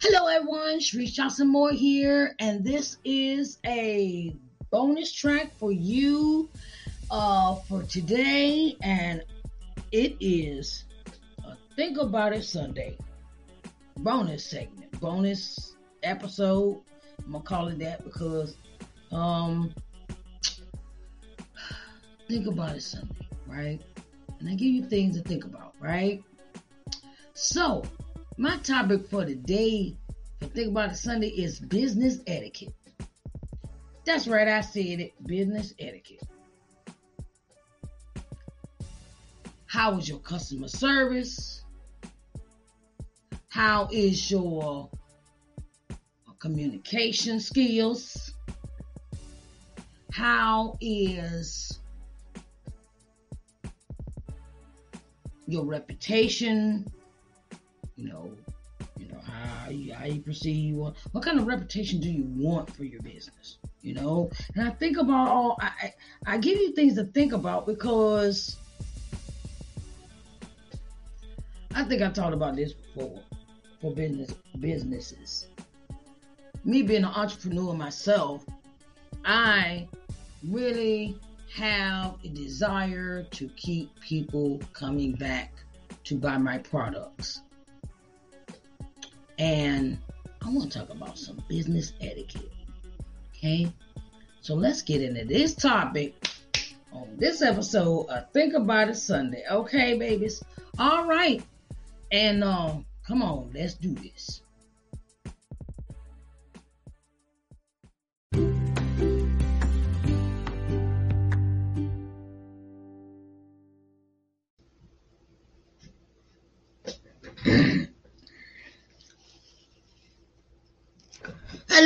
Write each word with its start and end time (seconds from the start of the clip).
Hello, 0.00 0.28
everyone. 0.28 0.78
Sharice 0.78 1.12
Johnson 1.12 1.48
Moore 1.48 1.72
here, 1.72 2.36
and 2.38 2.62
this 2.62 2.98
is 3.04 3.58
a 3.66 4.32
bonus 4.70 5.12
track 5.12 5.52
for 5.58 5.72
you 5.72 6.48
uh, 7.10 7.56
for 7.56 7.82
today, 7.82 8.76
and 8.80 9.24
it 9.90 10.16
is 10.20 10.84
a 11.44 11.56
Think 11.74 11.98
About 11.98 12.32
It 12.32 12.44
Sunday 12.44 12.96
bonus 13.96 14.44
segment, 14.44 15.00
bonus 15.00 15.74
episode. 16.04 16.80
I'm 17.26 17.32
gonna 17.32 17.42
call 17.42 17.66
it 17.66 17.80
that 17.80 18.04
because 18.04 18.54
um, 19.10 19.74
think 22.28 22.46
about 22.46 22.76
it 22.76 22.84
Sunday, 22.84 23.28
right? 23.48 23.80
And 24.38 24.48
I 24.48 24.54
give 24.54 24.72
you 24.72 24.84
things 24.84 25.16
to 25.16 25.24
think 25.24 25.44
about, 25.44 25.74
right? 25.80 26.22
So 27.34 27.82
my 28.38 28.56
topic 28.58 29.08
for 29.08 29.24
today, 29.24 29.96
for 30.38 30.46
Think 30.46 30.68
About 30.68 30.92
It 30.92 30.96
Sunday, 30.96 31.28
is 31.28 31.58
business 31.58 32.18
etiquette. 32.24 32.72
That's 34.04 34.28
right, 34.28 34.46
I 34.46 34.60
said 34.60 35.00
it 35.00 35.26
business 35.26 35.74
etiquette. 35.80 36.22
How 39.66 39.98
is 39.98 40.08
your 40.08 40.20
customer 40.20 40.68
service? 40.68 41.64
How 43.48 43.88
is 43.90 44.30
your 44.30 44.88
communication 46.38 47.40
skills? 47.40 48.34
How 50.12 50.78
is 50.80 51.80
your 55.48 55.64
reputation? 55.64 56.88
You 57.98 58.08
know, 58.08 58.30
you 58.96 59.08
know 59.08 59.20
how 59.20 59.70
you, 59.70 59.92
how 59.92 60.04
you 60.04 60.20
perceive 60.20 60.74
what, 60.76 60.94
what 61.12 61.24
kind 61.24 61.38
of 61.38 61.46
reputation 61.46 62.00
do 62.00 62.08
you 62.10 62.24
want 62.36 62.74
for 62.74 62.84
your 62.84 63.02
business, 63.02 63.58
you 63.82 63.94
know? 63.94 64.30
And 64.54 64.66
I 64.66 64.70
think 64.70 64.96
about 64.96 65.28
all 65.28 65.58
I 65.60 65.92
I 66.24 66.38
give 66.38 66.58
you 66.58 66.72
things 66.72 66.94
to 66.94 67.04
think 67.04 67.32
about 67.32 67.66
because 67.66 68.56
I 71.74 71.84
think 71.84 72.02
I 72.02 72.10
talked 72.10 72.34
about 72.34 72.56
this 72.56 72.72
before 72.72 73.20
for 73.80 73.92
business 73.92 74.32
businesses. 74.60 75.48
Me 76.64 76.82
being 76.82 77.04
an 77.04 77.10
entrepreneur 77.10 77.74
myself, 77.74 78.44
I 79.24 79.88
really 80.48 81.16
have 81.54 82.16
a 82.24 82.28
desire 82.28 83.24
to 83.24 83.48
keep 83.56 83.98
people 84.00 84.60
coming 84.72 85.12
back 85.12 85.52
to 86.04 86.16
buy 86.16 86.38
my 86.38 86.58
products. 86.58 87.40
And 89.38 89.98
I 90.42 90.50
want 90.50 90.72
to 90.72 90.78
talk 90.78 90.90
about 90.90 91.18
some 91.18 91.42
business 91.48 91.92
etiquette. 92.00 92.52
Okay? 93.36 93.70
So 94.40 94.54
let's 94.54 94.82
get 94.82 95.02
into 95.02 95.24
this 95.24 95.54
topic 95.54 96.26
on 96.92 97.16
this 97.16 97.42
episode 97.42 98.06
of 98.06 98.30
Think 98.32 98.54
About 98.54 98.88
It 98.88 98.96
Sunday. 98.96 99.44
Okay, 99.50 99.98
babies? 99.98 100.42
All 100.78 101.06
right. 101.06 101.42
And 102.10 102.42
um, 102.42 102.86
come 103.06 103.22
on, 103.22 103.50
let's 103.54 103.74
do 103.74 103.94
this. 103.94 104.42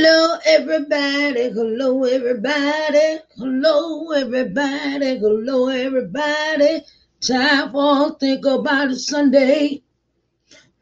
Hello, 0.04 0.36
everybody. 0.44 1.50
Hello, 1.50 2.02
everybody. 2.02 3.20
Hello, 3.38 4.10
everybody. 4.10 5.18
Hello, 5.18 5.68
everybody. 5.68 6.82
Time 7.20 7.70
for 7.70 8.18
Think 8.18 8.44
About 8.44 8.90
It 8.90 8.96
Sunday. 8.96 9.84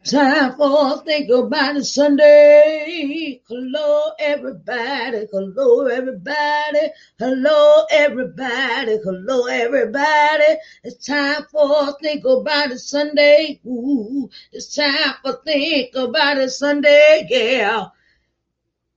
Time 0.07 0.57
for 0.57 1.03
Think 1.05 1.29
About 1.29 1.77
It 1.77 1.85
Sunday. 1.85 3.43
Hello, 3.47 4.13
everybody. 4.19 5.27
Hello, 5.31 5.87
everybody. 5.89 6.89
Hello, 7.19 7.85
everybody. 7.91 8.99
Hello, 9.05 9.45
everybody. 9.49 10.57
It's 10.83 11.05
time 11.05 11.43
for 11.53 11.93
Think 12.01 12.25
About 12.25 12.71
It 12.71 12.79
Sunday. 12.79 13.61
Ooh, 13.67 14.31
it's 14.51 14.75
time 14.75 15.17
for 15.23 15.43
Think 15.45 15.95
About 15.95 16.39
It 16.39 16.49
Sunday. 16.49 17.27
Yeah. 17.29 17.89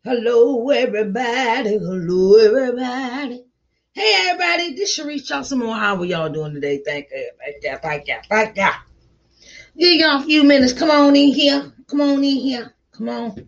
Hello, 0.06 0.70
everybody. 0.70 1.78
Hello, 1.78 2.36
everybody. 2.36 3.46
Hey, 3.94 4.14
everybody. 4.18 4.74
This 4.74 5.00
is 5.00 5.06
Sharice 5.06 5.26
Johnson. 5.26 5.62
How 5.62 5.96
are 5.96 6.04
y'all 6.04 6.28
doing 6.28 6.54
today? 6.54 6.82
Thank 6.86 7.08
you. 7.10 7.32
Thank 7.40 7.64
you. 7.64 7.78
Thank 7.82 8.08
you. 8.10 8.16
Thank 8.28 8.58
you. 8.58 8.70
Give 9.78 10.02
y'all 10.02 10.22
a 10.22 10.26
few 10.26 10.44
minutes. 10.44 10.74
Come 10.74 10.92
on 10.92 11.16
in 11.16 11.30
here. 11.30 11.72
Come 11.88 12.02
on 12.02 12.22
in 12.22 12.36
here. 12.36 12.76
Come 12.92 13.08
on. 13.08 13.48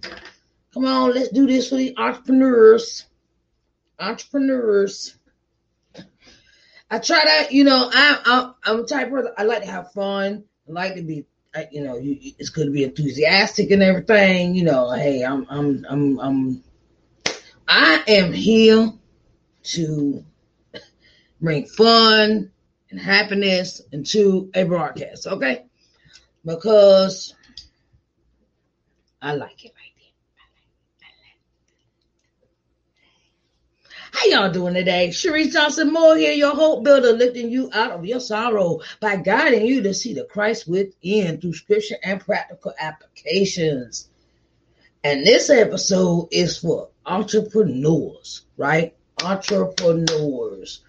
Come 0.74 0.86
on. 0.86 1.14
Let's 1.14 1.28
do 1.28 1.46
this 1.46 1.68
for 1.68 1.76
the 1.76 1.94
entrepreneurs. 1.98 3.04
Entrepreneurs. 4.00 5.18
I 6.90 7.00
try 7.00 7.22
to, 7.22 7.54
you 7.54 7.66
know, 7.66 7.90
I, 7.94 8.22
I, 8.26 8.52
I'm 8.72 8.80
a 8.80 8.84
type 8.86 9.08
of 9.08 9.12
person, 9.12 9.34
I 9.38 9.44
like 9.44 9.64
to 9.64 9.70
have 9.70 9.92
fun. 9.92 10.46
I 10.70 10.72
like 10.72 10.96
to 10.96 11.02
be 11.02 11.26
You 11.72 11.84
know, 11.84 11.98
you, 11.98 12.34
it's 12.38 12.50
good 12.50 12.66
to 12.66 12.72
be 12.72 12.84
enthusiastic 12.84 13.72
and 13.72 13.82
everything. 13.82 14.56
You 14.56 14.64
know, 14.64 14.92
hey, 14.92 15.24
I'm, 15.24 15.46
I'm, 15.50 15.86
I'm, 15.90 16.20
I'm, 16.20 16.64
I 17.68 18.04
am 18.08 18.34
here 18.34 18.92
to 19.64 20.26
bring 21.42 21.66
fun 21.66 22.52
and 22.90 23.00
happiness 23.00 23.82
into 23.92 24.52
a 24.54 24.64
broadcast. 24.64 25.28
Okay, 25.28 25.66
because 26.44 27.34
I 29.22 29.34
like 29.34 29.66
it. 29.66 29.72
How 34.12 34.15
y'all 34.30 34.52
doing 34.52 34.74
today? 34.74 35.10
Sharice 35.10 35.52
Johnson 35.52 35.94
Moore 35.94 36.18
here, 36.18 36.32
your 36.32 36.56
hope 36.56 36.84
builder, 36.84 37.12
lifting 37.12 37.52
you 37.52 37.70
out 37.74 37.92
of 37.92 38.06
your 38.06 38.20
sorrow 38.20 38.80
by 39.00 39.18
guiding 39.18 39.66
you 39.66 39.84
to 39.84 39.94
see 39.94 40.14
the 40.14 40.24
Christ 40.24 40.68
within 40.68 41.40
through 41.40 41.54
scripture 41.54 41.98
and 42.04 42.20
practical 42.20 42.74
applications. 42.80 44.10
And 45.04 45.26
this 45.26 45.52
episode 45.52 46.30
is 46.32 46.58
for 46.58 46.90
entrepreneurs, 47.06 48.42
right? 48.58 48.96
Entrepreneurs, 49.24 50.82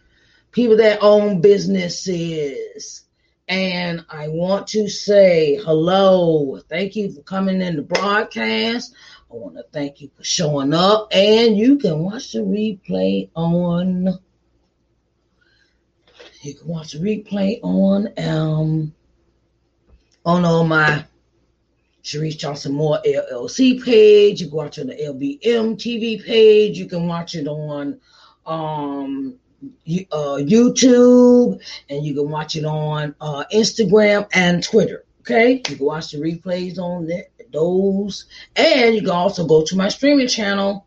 people 0.51 0.79
that 0.79 1.03
own 1.03 1.43
businesses. 1.43 3.03
And 3.49 4.05
I 4.09 4.29
want 4.29 4.69
to 4.69 4.89
say 4.89 5.57
hello. 5.57 6.59
Thank 6.69 6.97
you 6.97 7.13
for 7.13 7.23
coming 7.23 7.61
in 7.61 7.77
the 7.77 7.83
broadcast. 7.83 8.95
I 9.31 9.35
want 9.35 9.57
to 9.57 9.65
thank 9.73 10.01
you 10.01 10.11
for 10.17 10.23
showing 10.23 10.73
up, 10.73 11.09
and 11.11 11.57
you 11.57 11.79
can 11.79 11.99
watch 11.99 12.33
the 12.33 12.41
replay 12.41 13.29
on. 13.35 14.19
You 16.43 16.55
can 16.55 16.69
watch 16.69 16.93
the 16.93 16.99
replay 17.01 17.59
on 17.63 18.09
um 18.19 18.95
on 20.25 20.45
all 20.45 20.65
my 20.65 21.05
Sharice 22.05 22.39
Johnson 22.39 22.73
Moore 22.73 23.01
LLC 23.05 23.83
page. 23.85 24.41
You 24.41 24.47
can 24.47 24.57
watch 24.57 24.79
on 24.79 24.87
the 24.87 24.95
LBM 24.95 25.75
TV 25.75 26.25
page. 26.25 26.79
You 26.79 26.87
can 26.87 27.09
watch 27.09 27.35
it 27.35 27.49
on 27.49 28.01
um 28.47 29.41
uh, 30.13 30.39
YouTube, 30.39 31.61
and 31.89 32.07
you 32.07 32.15
can 32.15 32.31
watch 32.31 32.55
it 32.55 32.65
on 32.65 33.15
uh, 33.21 33.45
Instagram 33.53 34.29
and 34.33 34.63
Twitter. 34.63 35.05
Okay, 35.21 35.55
you 35.55 35.77
can 35.77 35.85
watch 35.85 36.13
the 36.13 36.19
replays 36.19 36.79
on 36.79 37.07
that, 37.09 37.27
those, 37.57 38.27
and 38.55 38.95
you 38.95 39.01
can 39.01 39.11
also 39.11 39.47
go 39.47 39.65
to 39.65 39.77
my 39.77 39.89
streaming 39.89 40.29
channel. 40.29 40.87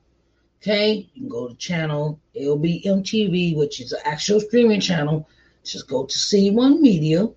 Okay, 0.61 1.09
you 1.13 1.21
can 1.21 1.29
go 1.29 1.47
to 1.49 1.55
channel 1.55 2.19
LBMTV, 2.35 3.57
which 3.57 3.81
is 3.81 3.91
an 3.91 4.01
actual 4.05 4.39
streaming 4.39 4.79
channel. 4.79 5.27
Just 5.63 5.87
go 5.87 6.05
to 6.05 6.15
C1 6.15 6.79
Media, 6.79 7.27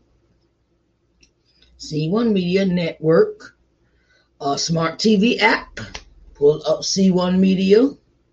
C1 1.79 2.33
Media 2.33 2.65
Network, 2.65 3.57
smart 4.57 4.99
TV 4.99 5.41
app. 5.41 5.81
Pull 6.35 6.63
up 6.67 6.81
C1 6.81 7.39
Media, 7.39 7.89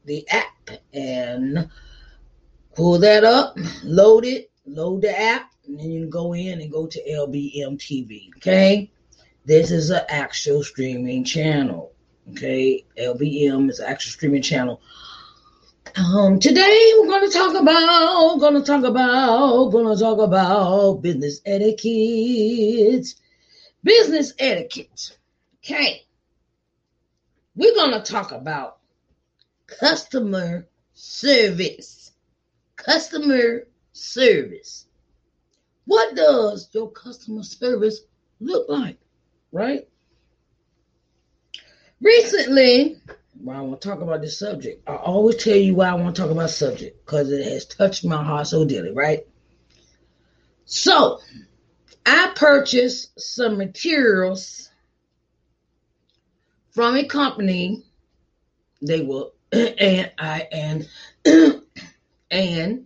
the 0.06 0.28
app, 0.30 0.70
and 0.94 1.70
pull 2.74 2.98
that 2.98 3.24
up, 3.24 3.56
load 3.84 4.26
it, 4.26 4.50
load 4.66 5.04
the 5.04 5.14
app, 5.20 5.52
and 5.68 5.78
then 5.78 5.92
you 5.92 6.02
can 6.02 6.10
go 6.10 6.34
in 6.34 6.60
and 6.62 6.72
go 6.72 6.88
to 6.88 7.00
LBM 7.08 7.78
TV. 7.78 8.30
Okay, 8.38 8.90
this 9.46 9.72
is 9.72 9.90
an 9.90 10.02
actual 10.10 10.64
streaming 10.64 11.24
channel. 11.24 11.94
Okay, 12.32 12.86
LBM 12.98 13.70
is 13.70 13.80
an 13.80 13.90
actual 13.90 14.12
streaming 14.12 14.42
channel. 14.42 14.82
Um, 15.96 16.40
today 16.40 16.94
we're 16.98 17.08
to 17.30 17.34
talk 17.36 17.56
about, 17.56 18.40
to 18.40 18.64
talk 18.64 18.84
about, 18.84 19.72
to 19.72 20.04
talk 20.04 20.20
about 20.20 21.02
business 21.02 21.42
etiquette. 21.46 23.16
Business 23.84 24.34
etiquette. 24.38 25.18
Okay. 25.66 26.04
we're 27.56 27.74
to 27.92 28.02
talk 28.02 28.32
about 28.32 28.80
customer 29.68 30.68
service. 30.94 32.12
Customer 32.76 33.68
service. 33.92 34.86
What 35.86 36.16
does 36.16 36.70
your 36.72 36.92
customer 36.92 37.44
service 37.44 38.02
look 38.40 38.70
like? 38.70 39.00
Right? 39.52 39.88
Recently, 42.02 42.98
why 43.42 43.56
I 43.56 43.62
want 43.62 43.82
to 43.82 43.90
talk 43.90 44.02
about 44.02 44.22
this 44.22 44.38
subject. 44.38 44.88
I 44.88 44.96
always 44.96 45.38
tell 45.38 45.56
you 45.56 45.76
why 45.76 45.90
I 45.90 45.94
want 45.94 46.16
to 46.16 46.22
talk 46.22 46.32
about 46.32 46.50
subject 46.50 47.06
because 47.06 47.32
it 47.32 47.44
has 47.44 47.66
touched 47.66 48.06
my 48.06 48.24
heart 48.24 48.48
so 48.48 48.66
dearly, 48.66 48.92
right? 48.92 49.26
So, 50.66 51.20
I 52.06 52.32
purchased 52.36 53.20
some 53.20 53.58
materials 53.58 54.70
from 56.72 56.96
a 56.96 57.06
company. 57.06 57.84
They 58.82 59.02
were 59.02 59.32
and 59.52 60.12
I 60.18 60.48
and 60.52 60.90
and 62.32 62.86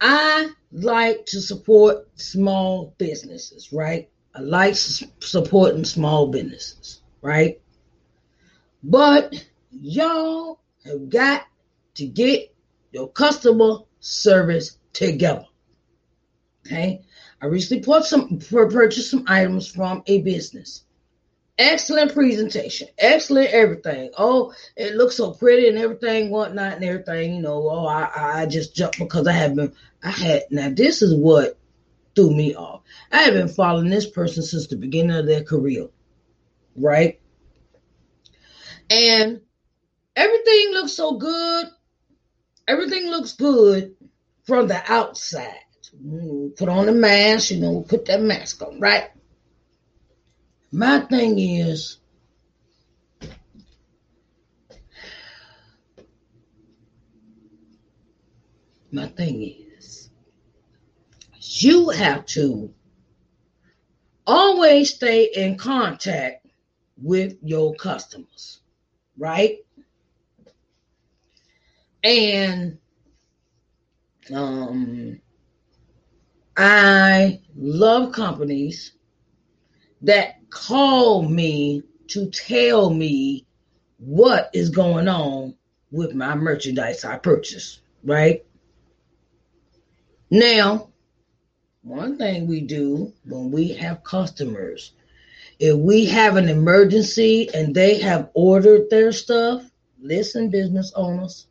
I 0.00 0.50
like 0.72 1.26
to 1.26 1.40
support 1.40 2.08
small 2.18 2.94
businesses, 2.98 3.72
right? 3.72 4.08
I 4.34 4.40
like 4.40 4.74
supporting 4.76 5.84
small 5.84 6.28
businesses, 6.28 7.00
right? 7.20 7.60
But 8.82 9.44
y'all 9.70 10.60
have 10.84 11.08
got 11.08 11.42
to 11.94 12.06
get 12.06 12.54
your 12.92 13.08
customer 13.08 13.78
service 14.00 14.78
together. 14.92 15.46
Okay. 16.66 17.02
I 17.42 17.46
recently 17.46 17.82
bought 17.82 18.04
some 18.04 18.38
purchased 18.38 19.10
some 19.10 19.24
items 19.26 19.66
from 19.66 20.02
a 20.06 20.20
business. 20.22 20.84
Excellent 21.58 22.14
presentation, 22.14 22.88
excellent 22.96 23.50
everything. 23.50 24.10
Oh, 24.16 24.54
it 24.76 24.94
looks 24.94 25.16
so 25.16 25.32
pretty 25.32 25.68
and 25.68 25.76
everything, 25.76 26.30
whatnot, 26.30 26.74
and 26.74 26.84
everything. 26.84 27.34
You 27.34 27.42
know, 27.42 27.68
oh, 27.68 27.86
I, 27.86 28.42
I 28.42 28.46
just 28.46 28.74
jumped 28.74 28.98
because 28.98 29.26
I 29.26 29.32
have 29.32 29.54
been, 29.54 29.74
I 30.02 30.10
had. 30.10 30.42
Now 30.50 30.70
this 30.70 31.02
is 31.02 31.14
what 31.14 31.58
threw 32.14 32.34
me 32.34 32.54
off. 32.54 32.82
I 33.12 33.22
have 33.22 33.34
been 33.34 33.48
following 33.48 33.90
this 33.90 34.08
person 34.08 34.42
since 34.42 34.66
the 34.66 34.76
beginning 34.76 35.16
of 35.16 35.26
their 35.26 35.42
career, 35.44 35.88
right? 36.76 37.20
And 38.90 39.40
everything 40.16 40.70
looks 40.72 40.92
so 40.92 41.16
good. 41.16 41.66
Everything 42.66 43.08
looks 43.08 43.32
good 43.32 43.96
from 44.44 44.68
the 44.68 44.82
outside. 44.90 45.54
Put 46.56 46.68
on 46.68 46.86
the 46.86 46.92
mask, 46.92 47.50
you 47.50 47.60
know, 47.60 47.82
put 47.82 48.06
that 48.06 48.20
mask 48.20 48.62
on, 48.62 48.80
right? 48.80 49.10
My 50.72 51.00
thing 51.00 51.38
is, 51.38 51.98
my 58.92 59.06
thing 59.08 59.42
is, 59.42 59.69
you 61.62 61.90
have 61.90 62.24
to 62.26 62.72
always 64.26 64.94
stay 64.94 65.24
in 65.34 65.56
contact 65.56 66.46
with 66.96 67.36
your 67.42 67.74
customers 67.74 68.60
right? 69.20 69.58
And 72.02 72.78
um, 74.34 75.20
I 76.56 77.40
love 77.54 78.12
companies 78.12 78.92
that 80.02 80.36
call 80.48 81.28
me 81.28 81.82
to 82.08 82.30
tell 82.30 82.90
me 82.90 83.46
what 83.98 84.50
is 84.54 84.70
going 84.70 85.06
on 85.06 85.54
with 85.92 86.14
my 86.14 86.34
merchandise 86.34 87.04
I 87.04 87.18
purchase, 87.18 87.80
right? 88.02 88.44
Now, 90.30 90.88
one 91.82 92.16
thing 92.16 92.46
we 92.46 92.60
do 92.60 93.12
when 93.24 93.50
we 93.50 93.68
have 93.68 94.04
customers 94.04 94.92
if 95.60 95.76
we 95.76 96.06
have 96.06 96.36
an 96.36 96.48
emergency 96.48 97.50
and 97.52 97.74
they 97.74 98.00
have 98.00 98.30
ordered 98.32 98.88
their 98.88 99.12
stuff, 99.12 99.62
listen, 100.00 100.48
business 100.48 100.90
owners, 100.96 101.46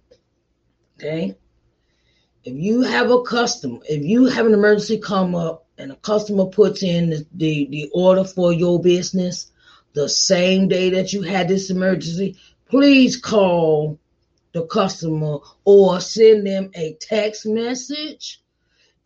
okay? 0.98 1.36
If 2.44 2.56
you 2.56 2.82
have 2.82 3.12
a 3.12 3.22
customer, 3.22 3.78
if 3.88 4.04
you 4.04 4.26
have 4.26 4.48
an 4.48 4.56
emergency 4.56 4.98
come 4.98 5.36
up 5.36 5.68
and 5.78 5.92
a 5.92 5.96
customer 5.98 6.48
puts 6.48 6.82
in 6.82 7.12
the, 7.12 7.28
the, 7.36 7.68
the 7.70 7.92
order 7.94 8.24
for 8.24 8.52
your 8.52 8.82
business 8.82 9.52
the 9.94 10.10
same 10.10 10.68
day 10.68 10.90
that 10.90 11.14
you 11.14 11.22
had 11.22 11.48
this 11.48 11.70
emergency, 11.70 12.36
please 12.68 13.16
call 13.16 14.00
the 14.54 14.66
customer 14.66 15.38
or 15.66 16.02
send 16.02 16.48
them 16.48 16.72
a 16.74 16.98
text 17.00 17.46
message, 17.46 18.42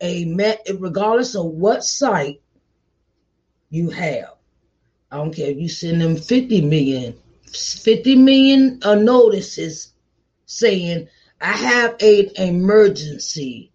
a 0.04 0.24
met 0.26 0.64
regardless 0.78 1.34
of 1.34 1.46
what 1.46 1.82
site 1.82 2.40
you 3.70 3.90
have 3.90 4.34
I 5.14 5.18
don't 5.18 5.32
care 5.32 5.48
if 5.48 5.58
you 5.58 5.68
send 5.68 6.00
them 6.00 6.16
50 6.16 6.62
million, 6.62 7.14
50 7.46 8.16
million 8.16 8.80
uh, 8.82 8.96
notices 8.96 9.92
saying, 10.44 11.06
I 11.40 11.52
have 11.52 11.94
an 12.00 12.30
emergency. 12.34 13.70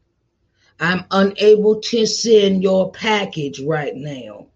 I'm 0.81 1.05
unable 1.11 1.79
to 1.79 2.05
send 2.05 2.61
your 2.61 2.91
package 2.91 3.61
right 3.61 3.95
now. 3.95 4.47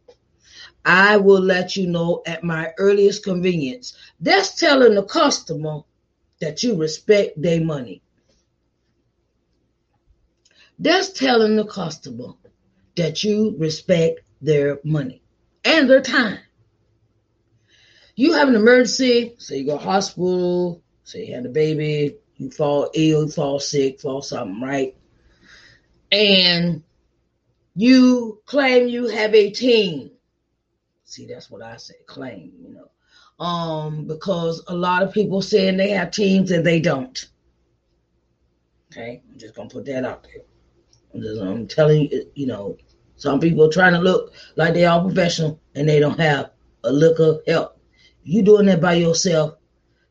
I 0.84 1.16
will 1.16 1.40
let 1.40 1.78
you 1.78 1.88
know 1.88 2.22
at 2.26 2.44
my 2.44 2.74
earliest 2.78 3.24
convenience. 3.24 3.94
That's 4.20 4.60
telling 4.60 4.96
the 4.96 5.04
customer 5.04 5.84
that 6.42 6.64
you 6.64 6.76
respect 6.76 7.42
their 7.42 7.62
money. 7.62 8.02
That's 10.80 11.10
telling 11.10 11.56
the 11.56 11.66
customer 11.66 12.34
that 12.96 13.24
you 13.24 13.56
respect 13.58 14.22
their 14.42 14.80
money 14.84 15.22
and 15.64 15.90
their 15.90 16.02
time 16.02 16.40
you 18.16 18.34
have 18.34 18.48
an 18.48 18.56
emergency, 18.56 19.36
say 19.40 19.58
you 19.60 19.66
go 19.66 19.78
to 19.78 19.84
hospital, 19.84 20.84
say 21.04 21.26
you 21.26 21.36
had 21.36 21.46
a 21.46 21.50
baby, 21.50 22.18
you 22.38 22.52
fall 22.52 22.90
ill, 22.94 23.26
you 23.26 23.30
fall 23.30 23.60
sick, 23.60 24.00
fall 24.00 24.22
something, 24.22 24.62
right? 24.62 24.96
And 26.12 26.84
you 27.76 28.42
claim 28.46 28.88
you 28.88 29.08
have 29.08 29.34
a 29.34 29.50
team. 29.50 30.12
See, 31.06 31.26
that's 31.26 31.50
what 31.50 31.62
I 31.62 31.78
say, 31.78 31.96
claim, 32.06 32.54
you 32.62 32.74
know. 32.74 32.90
Um, 33.44 34.06
because 34.06 34.64
a 34.68 34.76
lot 34.76 35.02
of 35.02 35.12
people 35.12 35.42
saying 35.42 35.78
they 35.78 35.90
have 35.90 36.12
teams 36.12 36.52
and 36.52 36.66
they 36.66 36.80
don't. 36.80 37.28
Okay, 38.92 39.24
I'm 39.32 39.40
just 39.40 39.56
gonna 39.56 39.70
put 39.70 39.86
that 39.86 40.06
out 40.06 40.24
there. 40.24 40.44
I'm, 41.14 41.68
telling 41.68 42.10
you, 42.10 42.30
you 42.36 42.48
know, 42.48 42.78
some 43.18 43.40
people 43.40 43.66
are 43.66 43.72
trying 43.72 43.94
to 43.94 44.00
look 44.00 44.34
like 44.56 44.74
they 44.74 44.86
are 44.86 45.02
professional 45.02 45.60
and 45.76 45.88
they 45.88 46.00
don't 46.00 46.20
have 46.20 46.52
a 46.84 46.92
look 46.92 47.20
of 47.20 47.42
help 47.48 47.74
you 48.24 48.42
doing 48.42 48.66
that 48.68 48.82
by 48.82 48.94
yourself, 48.94 49.56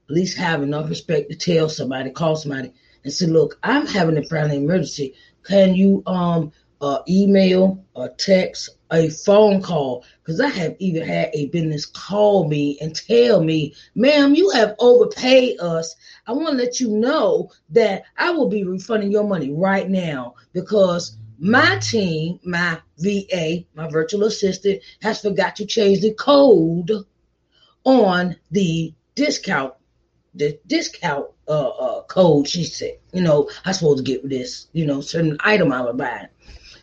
at 0.09 0.15
least 0.15 0.37
have 0.37 0.63
enough 0.63 0.89
respect 0.89 1.31
to 1.31 1.37
tell 1.37 1.69
somebody, 1.69 2.11
call 2.11 2.37
somebody, 2.37 2.73
and 3.05 3.13
say, 3.13 3.27
"Look, 3.27 3.59
I'm 3.63 3.87
having 3.87 4.19
a 4.19 4.23
family 4.25 4.57
emergency. 4.57 5.15
Can 5.45 5.75
you 5.75 6.03
um 6.07 6.53
uh, 6.81 6.99
email 7.09 7.85
or 7.95 8.09
text 8.11 8.71
a 8.93 9.09
phone 9.09 9.63
call 9.63 10.05
because 10.23 10.41
I 10.41 10.49
have 10.49 10.77
even 10.79 11.03
had 11.03 11.31
a 11.33 11.47
business 11.47 11.87
call 11.87 12.49
me 12.49 12.79
and 12.81 12.95
tell 12.95 13.43
me, 13.43 13.75
ma'am, 13.95 14.35
you 14.35 14.51
have 14.51 14.77
overpaid 14.79 15.59
us. 15.61 15.97
I 16.27 16.33
want 16.33 16.49
to 16.49 16.55
let 16.55 16.79
you 16.79 16.89
know 16.89 17.51
that 17.71 18.05
I 18.17 18.31
will 18.31 18.49
be 18.49 18.65
refunding 18.65 19.11
your 19.11 19.25
money 19.25 19.51
right 19.51 19.89
now 19.89 20.35
because 20.53 21.17
my 21.39 21.79
team, 21.79 22.39
my 22.45 22.79
VA, 22.99 23.65
my 23.75 23.89
virtual 23.89 24.25
assistant, 24.25 24.83
has 25.01 25.23
forgot 25.23 25.57
to 25.57 25.67
change 25.67 26.01
the 26.01 26.15
code 26.15 26.93
on 27.85 28.37
the 28.51 28.95
discount, 29.15 29.75
the 30.35 30.59
discount 30.67 31.27
uh, 31.49 31.69
uh, 31.69 32.03
code. 32.05 32.47
She 32.47 32.65
said, 32.65 32.99
you 33.13 33.23
know, 33.23 33.51
I 33.65 33.73
supposed 33.73 34.05
to 34.05 34.13
get 34.13 34.29
this, 34.29 34.69
you 34.73 34.87
know, 34.87 35.01
certain 35.01 35.37
item 35.41 35.73
I 35.73 35.81
was 35.81 35.97
buying. 35.97 36.29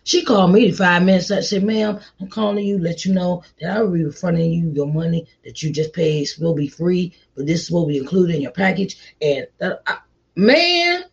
She 0.03 0.23
called 0.23 0.53
me 0.53 0.71
five 0.71 1.03
minutes. 1.03 1.31
I 1.31 1.41
said, 1.41 1.63
ma'am, 1.63 1.99
I'm 2.19 2.27
calling 2.27 2.65
you, 2.65 2.79
let 2.79 3.05
you 3.05 3.13
know 3.13 3.43
that 3.59 3.77
I 3.77 3.81
will 3.81 3.91
be 3.91 4.03
refunding 4.03 4.51
you 4.51 4.71
your 4.71 4.87
money 4.87 5.27
that 5.43 5.61
you 5.61 5.71
just 5.71 5.93
paid 5.93 6.27
will 6.39 6.55
be 6.55 6.67
free, 6.67 7.13
but 7.35 7.45
this 7.45 7.69
will 7.69 7.85
be 7.85 7.97
included 7.97 8.35
in 8.35 8.41
your 8.41 8.51
package. 8.51 9.15
And 9.21 9.47
that, 9.59 9.81
I, 9.85 9.97
man, 10.35 11.03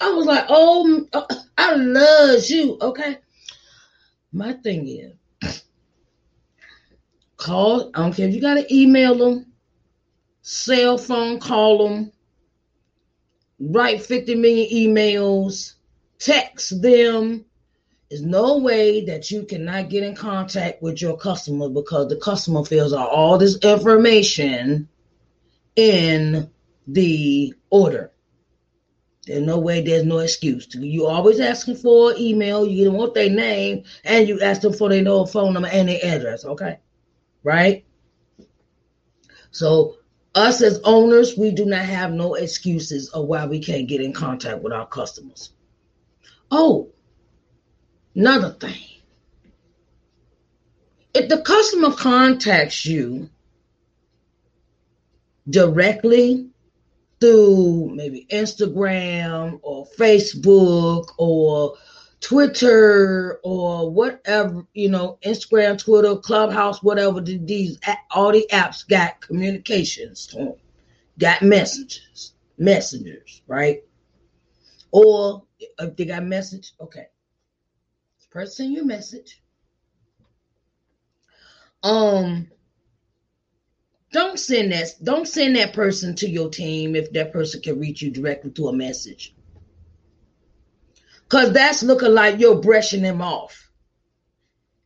I 0.00 0.10
was 0.10 0.26
like, 0.26 0.46
oh, 0.48 1.06
uh, 1.12 1.26
I 1.56 1.74
love 1.74 2.44
you. 2.48 2.78
Okay. 2.80 3.18
My 4.32 4.52
thing 4.54 4.88
is, 4.88 5.12
Call, 7.36 7.90
I 7.94 8.00
don't 8.00 8.14
care 8.14 8.28
if 8.28 8.34
you 8.34 8.40
got 8.40 8.54
to 8.54 8.74
email 8.74 9.14
them, 9.14 9.52
cell 10.42 10.96
phone, 10.96 11.38
call 11.38 11.86
them, 11.86 12.12
write 13.60 14.02
50 14.02 14.34
million 14.36 14.68
emails, 14.70 15.74
text 16.18 16.80
them. 16.80 17.44
There's 18.08 18.22
no 18.22 18.58
way 18.58 19.04
that 19.06 19.30
you 19.30 19.42
cannot 19.44 19.88
get 19.88 20.04
in 20.04 20.14
contact 20.14 20.80
with 20.80 21.02
your 21.02 21.16
customer 21.16 21.68
because 21.68 22.08
the 22.08 22.16
customer 22.16 22.64
fills 22.64 22.92
out 22.92 23.10
all 23.10 23.36
this 23.36 23.58
information 23.58 24.88
in 25.74 26.50
the 26.86 27.54
order. 27.68 28.12
There's 29.26 29.42
no 29.42 29.58
way, 29.58 29.80
there's 29.80 30.04
no 30.04 30.18
excuse. 30.18 30.68
You 30.72 31.06
always 31.06 31.40
asking 31.40 31.76
for 31.76 32.14
email, 32.16 32.64
you 32.64 32.84
don't 32.84 32.94
want 32.94 33.14
their 33.14 33.28
name, 33.28 33.82
and 34.04 34.28
you 34.28 34.40
ask 34.40 34.60
them 34.60 34.72
for 34.72 34.88
their 34.88 35.02
no 35.02 35.26
phone 35.26 35.52
number 35.52 35.68
and 35.68 35.88
their 35.88 35.98
address, 36.04 36.44
okay? 36.44 36.78
Right? 37.42 37.84
So 39.50 39.96
us 40.36 40.62
as 40.62 40.80
owners, 40.84 41.36
we 41.36 41.50
do 41.50 41.64
not 41.64 41.84
have 41.84 42.12
no 42.12 42.34
excuses 42.34 43.08
of 43.08 43.26
why 43.26 43.46
we 43.46 43.58
can't 43.58 43.88
get 43.88 44.00
in 44.00 44.12
contact 44.12 44.62
with 44.62 44.72
our 44.72 44.86
customers. 44.86 45.50
Oh, 46.52 46.92
another 48.16 48.50
thing. 48.50 48.82
If 51.14 51.28
the 51.28 51.40
customer 51.42 51.92
contacts 51.92 52.84
you 52.84 53.30
directly 55.48 56.50
through 57.20 57.92
maybe 57.94 58.26
Instagram 58.30 59.60
or 59.62 59.86
Facebook 59.98 61.12
or 61.18 61.76
Twitter 62.20 63.38
or 63.42 63.90
whatever, 63.90 64.66
you 64.74 64.90
know, 64.90 65.18
Instagram, 65.24 65.78
Twitter, 65.78 66.16
Clubhouse, 66.16 66.82
whatever 66.82 67.20
these 67.20 67.78
all 68.10 68.32
the 68.32 68.46
apps 68.50 68.86
got 68.86 69.20
communications 69.20 70.26
to 70.26 70.36
them, 70.36 70.54
got 71.18 71.42
messages, 71.42 72.32
messengers, 72.58 73.42
right? 73.46 73.82
Or 74.90 75.44
if 75.58 75.96
they 75.96 76.04
got 76.06 76.24
message, 76.24 76.72
okay. 76.80 77.06
Person 78.36 78.70
your 78.70 78.84
message. 78.84 79.40
Um 81.82 82.48
don't 84.12 84.38
send 84.38 84.72
that 84.72 84.92
don't 85.02 85.26
send 85.26 85.56
that 85.56 85.72
person 85.72 86.14
to 86.16 86.28
your 86.28 86.50
team 86.50 86.94
if 86.96 87.10
that 87.12 87.32
person 87.32 87.62
can 87.62 87.80
reach 87.80 88.02
you 88.02 88.10
directly 88.10 88.50
through 88.50 88.68
a 88.68 88.72
message. 88.74 89.34
Because 91.22 91.54
that's 91.54 91.82
looking 91.82 92.12
like 92.12 92.38
you're 92.38 92.60
brushing 92.60 93.00
them 93.00 93.22
off. 93.22 93.70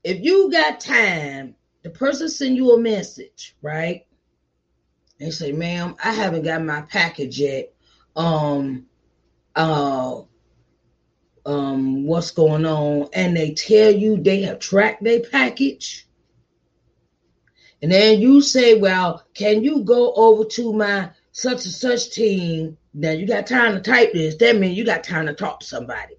If 0.04 0.20
you 0.20 0.48
got 0.52 0.78
time 0.78 1.56
the 1.82 1.90
person 1.90 2.28
send 2.28 2.56
you 2.56 2.70
a 2.70 2.78
message 2.78 3.56
right? 3.62 4.06
And 5.18 5.34
say 5.34 5.50
ma'am 5.50 5.96
i 6.04 6.12
haven't 6.12 6.44
got 6.44 6.62
my 6.62 6.82
package 6.82 7.40
yet. 7.40 7.74
Um 8.14 8.86
uh 9.56 10.20
um 11.50 12.04
what's 12.04 12.30
going 12.30 12.64
on 12.64 13.08
and 13.12 13.36
they 13.36 13.52
tell 13.52 13.90
you 13.90 14.16
they 14.16 14.42
have 14.42 14.58
tracked 14.58 15.02
their 15.02 15.20
package 15.20 16.06
and 17.82 17.90
then 17.90 18.20
you 18.20 18.42
say, 18.42 18.78
well, 18.78 19.24
can 19.34 19.64
you 19.64 19.82
go 19.84 20.12
over 20.12 20.44
to 20.44 20.72
my 20.72 21.10
such 21.32 21.64
and 21.64 21.74
such 21.74 22.10
team? 22.10 22.76
Now 22.92 23.12
you 23.12 23.26
got 23.26 23.46
time 23.46 23.74
to 23.74 23.80
type 23.80 24.12
this. 24.12 24.36
That 24.36 24.56
means 24.56 24.76
you 24.76 24.84
got 24.84 25.04
time 25.04 25.26
to 25.26 25.34
talk 25.34 25.60
to 25.60 25.66
somebody. 25.66 26.16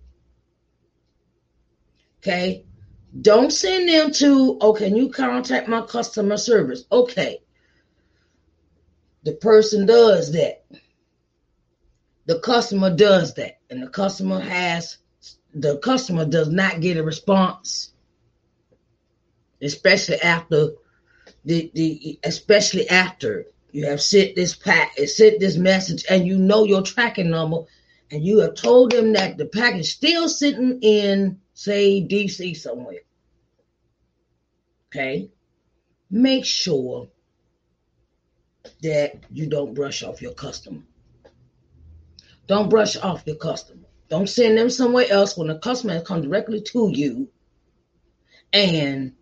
Okay. 2.19 2.65
Don't 3.19 3.51
send 3.51 3.89
them 3.89 4.11
to, 4.13 4.57
oh, 4.61 4.73
can 4.73 4.95
you 4.95 5.09
contact 5.09 5.67
my 5.67 5.81
customer 5.81 6.37
service? 6.37 6.85
Okay. 6.91 7.39
The 9.23 9.33
person 9.33 9.85
does 9.85 10.31
that. 10.31 10.65
The 12.25 12.39
customer 12.39 12.95
does 12.95 13.33
that. 13.35 13.59
And 13.69 13.83
the 13.83 13.89
customer 13.89 14.39
has, 14.39 14.97
the 15.53 15.77
customer 15.77 16.25
does 16.25 16.49
not 16.49 16.81
get 16.81 16.97
a 16.97 17.03
response, 17.03 17.93
especially 19.61 20.19
after 20.21 20.71
the, 21.45 21.71
the 21.73 22.19
especially 22.23 22.87
after 22.89 23.45
you 23.71 23.85
have 23.85 24.01
sent 24.01 24.35
this 24.35 24.55
pack 24.55 24.97
sent 25.05 25.39
this 25.39 25.57
message 25.57 26.05
and 26.09 26.27
you 26.27 26.37
know 26.37 26.65
your 26.65 26.83
tracking 26.83 27.29
number 27.29 27.63
and 28.11 28.23
you 28.23 28.39
have 28.39 28.55
told 28.55 28.91
them 28.91 29.13
that 29.13 29.37
the 29.37 29.45
package 29.45 29.93
still 29.93 30.27
sitting 30.27 30.79
in 30.81 31.39
say 31.53 32.05
DC 32.05 32.57
somewhere. 32.57 32.99
Okay. 34.89 35.29
Make 36.09 36.45
sure 36.45 37.07
that 38.81 39.23
you 39.31 39.47
don't 39.47 39.73
brush 39.73 40.03
off 40.03 40.21
your 40.21 40.33
customer. 40.33 40.81
Don't 42.47 42.69
brush 42.69 42.97
off 42.97 43.23
your 43.25 43.37
customer. 43.37 43.80
Don't 44.11 44.27
send 44.27 44.57
them 44.57 44.69
somewhere 44.69 45.07
else 45.09 45.37
when 45.37 45.47
the 45.47 45.57
customer 45.57 45.93
has 45.93 46.03
come 46.03 46.21
directly 46.21 46.61
to 46.73 46.91
you 46.93 47.29
and 48.51 49.13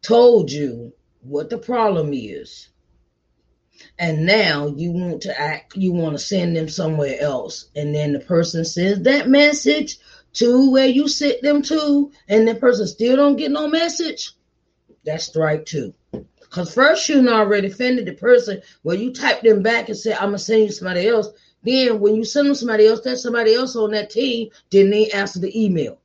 told 0.00 0.50
you 0.50 0.94
what 1.20 1.50
the 1.50 1.58
problem 1.58 2.14
is. 2.14 2.70
And 3.98 4.24
now 4.24 4.68
you 4.68 4.92
want 4.92 5.22
to 5.22 5.38
act 5.38 5.76
you 5.76 5.92
want 5.92 6.14
to 6.14 6.18
send 6.18 6.56
them 6.56 6.70
somewhere 6.70 7.20
else. 7.20 7.66
And 7.76 7.94
then 7.94 8.14
the 8.14 8.20
person 8.20 8.64
sends 8.64 9.02
that 9.02 9.28
message 9.28 9.98
to 10.34 10.70
where 10.70 10.88
you 10.88 11.06
sent 11.06 11.42
them 11.42 11.60
to 11.64 12.12
and 12.26 12.48
the 12.48 12.54
person 12.54 12.86
still 12.86 13.16
don't 13.16 13.36
get 13.36 13.50
no 13.50 13.68
message 13.68 14.32
that's 15.04 15.24
strike 15.24 15.66
two. 15.66 15.92
Because 16.40 16.72
first 16.72 17.06
you 17.10 17.28
already 17.28 17.66
offended 17.66 18.06
the 18.06 18.14
person 18.14 18.62
where 18.82 18.96
you 18.96 19.12
typed 19.12 19.44
them 19.44 19.62
back 19.62 19.88
and 19.90 19.98
said 19.98 20.16
i'm 20.16 20.28
gonna 20.28 20.38
send 20.38 20.62
you 20.62 20.70
somebody 20.70 21.06
else 21.08 21.28
then 21.64 21.98
when 22.00 22.14
you 22.14 22.24
send 22.24 22.46
them 22.46 22.54
somebody 22.54 22.86
else 22.86 23.00
that 23.00 23.18
somebody 23.18 23.54
else 23.54 23.74
on 23.76 23.90
that 23.90 24.10
team 24.10 24.48
didn't 24.70 24.90
they 24.90 25.10
answer 25.10 25.40
the 25.40 25.64
email 25.64 25.98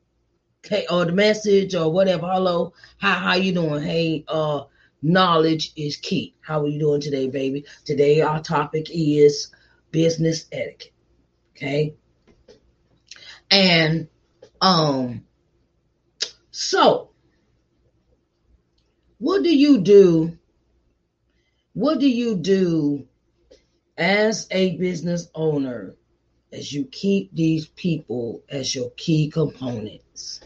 okay, 0.65 0.85
or 0.89 1.05
the 1.05 1.11
message 1.11 1.75
or 1.75 1.91
whatever. 1.91 2.27
Hello, 2.27 2.73
how 2.97 3.15
how 3.15 3.35
you 3.35 3.53
doing? 3.53 3.83
Hey, 3.83 4.25
uh, 4.27 4.63
knowledge 5.01 5.71
is 5.75 5.97
key. 5.97 6.35
How 6.41 6.61
are 6.61 6.67
you 6.67 6.79
doing 6.79 7.01
today, 7.01 7.27
baby? 7.27 7.65
Today 7.85 8.21
our 8.21 8.41
topic 8.41 8.87
is 8.91 9.51
business 9.91 10.45
etiquette. 10.51 10.93
Okay, 11.55 11.95
and 13.51 14.07
um, 14.61 15.25
so 16.51 17.09
what 19.17 19.43
do 19.43 19.55
you 19.55 19.79
do? 19.79 20.37
What 21.73 21.99
do 21.99 22.09
you 22.09 22.35
do 22.35 23.07
as 23.99 24.47
a 24.49 24.77
business 24.77 25.27
owner 25.35 25.93
as 26.51 26.71
you 26.71 26.85
keep 26.85 27.35
these 27.35 27.67
people 27.67 28.41
as 28.49 28.73
your 28.73 28.89
key 28.91 29.29
components? 29.29 30.39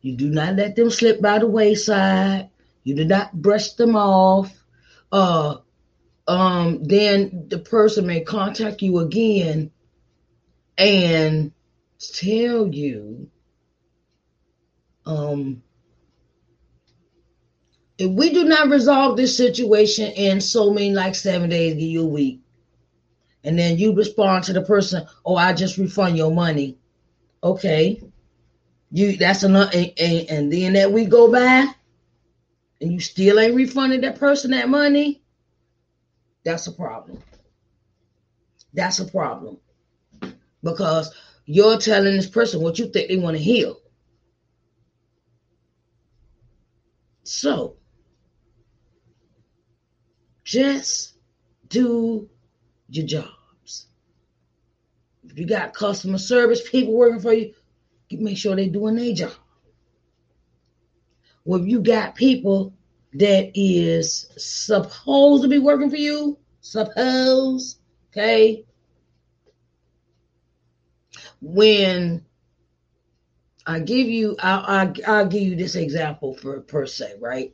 You 0.00 0.16
do 0.16 0.30
not 0.30 0.56
let 0.56 0.74
them 0.74 0.90
slip 0.90 1.20
by 1.20 1.38
the 1.38 1.46
wayside. 1.46 2.50
You 2.82 2.94
do 2.94 3.04
not 3.04 3.32
brush 3.34 3.72
them 3.72 3.94
off. 3.94 4.52
Uh, 5.12 5.56
um, 6.26 6.82
then 6.84 7.46
the 7.48 7.58
person 7.58 8.06
may 8.06 8.20
contact 8.22 8.82
you 8.82 8.98
again 8.98 9.70
and 10.78 11.52
tell 11.98 12.68
you, 12.68 13.30
um, 15.04 15.62
if 17.98 18.10
we 18.10 18.30
do 18.32 18.44
not 18.44 18.68
resolve 18.68 19.16
this 19.16 19.36
situation 19.36 20.10
in 20.12 20.40
so 20.40 20.70
many 20.72 20.92
like 20.92 21.14
seven 21.14 21.48
days, 21.48 21.74
give 21.74 21.82
you 21.82 22.02
a 22.02 22.08
week, 22.08 22.40
and 23.42 23.58
then 23.58 23.78
you 23.78 23.94
respond 23.94 24.44
to 24.44 24.52
the 24.52 24.62
person, 24.62 25.06
"Oh, 25.24 25.36
I 25.36 25.52
just 25.52 25.78
refund 25.78 26.16
your 26.16 26.30
money." 26.30 26.78
Okay, 27.42 28.02
you 28.90 29.16
that's 29.16 29.44
enough, 29.44 29.72
and, 29.74 29.92
and, 29.98 30.30
and 30.30 30.52
then 30.52 30.74
that 30.74 30.92
we 30.92 31.06
go 31.06 31.30
by, 31.30 31.66
and 32.80 32.92
you 32.92 33.00
still 33.00 33.40
ain't 33.40 33.54
refunded 33.54 34.02
that 34.02 34.18
person 34.18 34.50
that 34.50 34.68
money. 34.68 35.22
That's 36.44 36.66
a 36.66 36.72
problem. 36.72 37.22
That's 38.74 39.00
a 39.00 39.06
problem 39.06 39.58
because 40.62 41.14
you're 41.46 41.78
telling 41.78 42.14
this 42.14 42.28
person 42.28 42.60
what 42.60 42.78
you 42.78 42.88
think 42.88 43.08
they 43.08 43.16
want 43.16 43.36
to 43.36 43.42
hear. 43.42 43.72
So, 47.24 47.76
just 50.46 51.14
do 51.68 52.30
your 52.88 53.04
jobs. 53.04 53.88
If 55.24 55.38
you 55.38 55.46
got 55.46 55.74
customer 55.74 56.18
service 56.18 56.66
people 56.70 56.94
working 56.94 57.20
for 57.20 57.32
you, 57.32 57.52
make 58.12 58.38
sure 58.38 58.54
they're 58.54 58.68
doing 58.68 58.94
their 58.94 59.12
job. 59.12 59.32
Well, 61.44 61.60
you 61.60 61.80
got 61.80 62.14
people 62.14 62.72
that 63.14 63.50
is 63.54 64.28
supposed 64.36 65.42
to 65.42 65.48
be 65.48 65.58
working 65.58 65.90
for 65.90 65.96
you, 65.96 66.38
suppose, 66.60 67.78
okay? 68.12 68.64
When 71.40 72.24
I 73.66 73.80
give 73.80 74.06
you, 74.06 74.36
I'll, 74.40 74.64
I'll, 74.64 74.94
I'll 75.08 75.26
give 75.26 75.42
you 75.42 75.56
this 75.56 75.74
example 75.74 76.34
for 76.34 76.60
per 76.60 76.86
se, 76.86 77.14
right? 77.20 77.52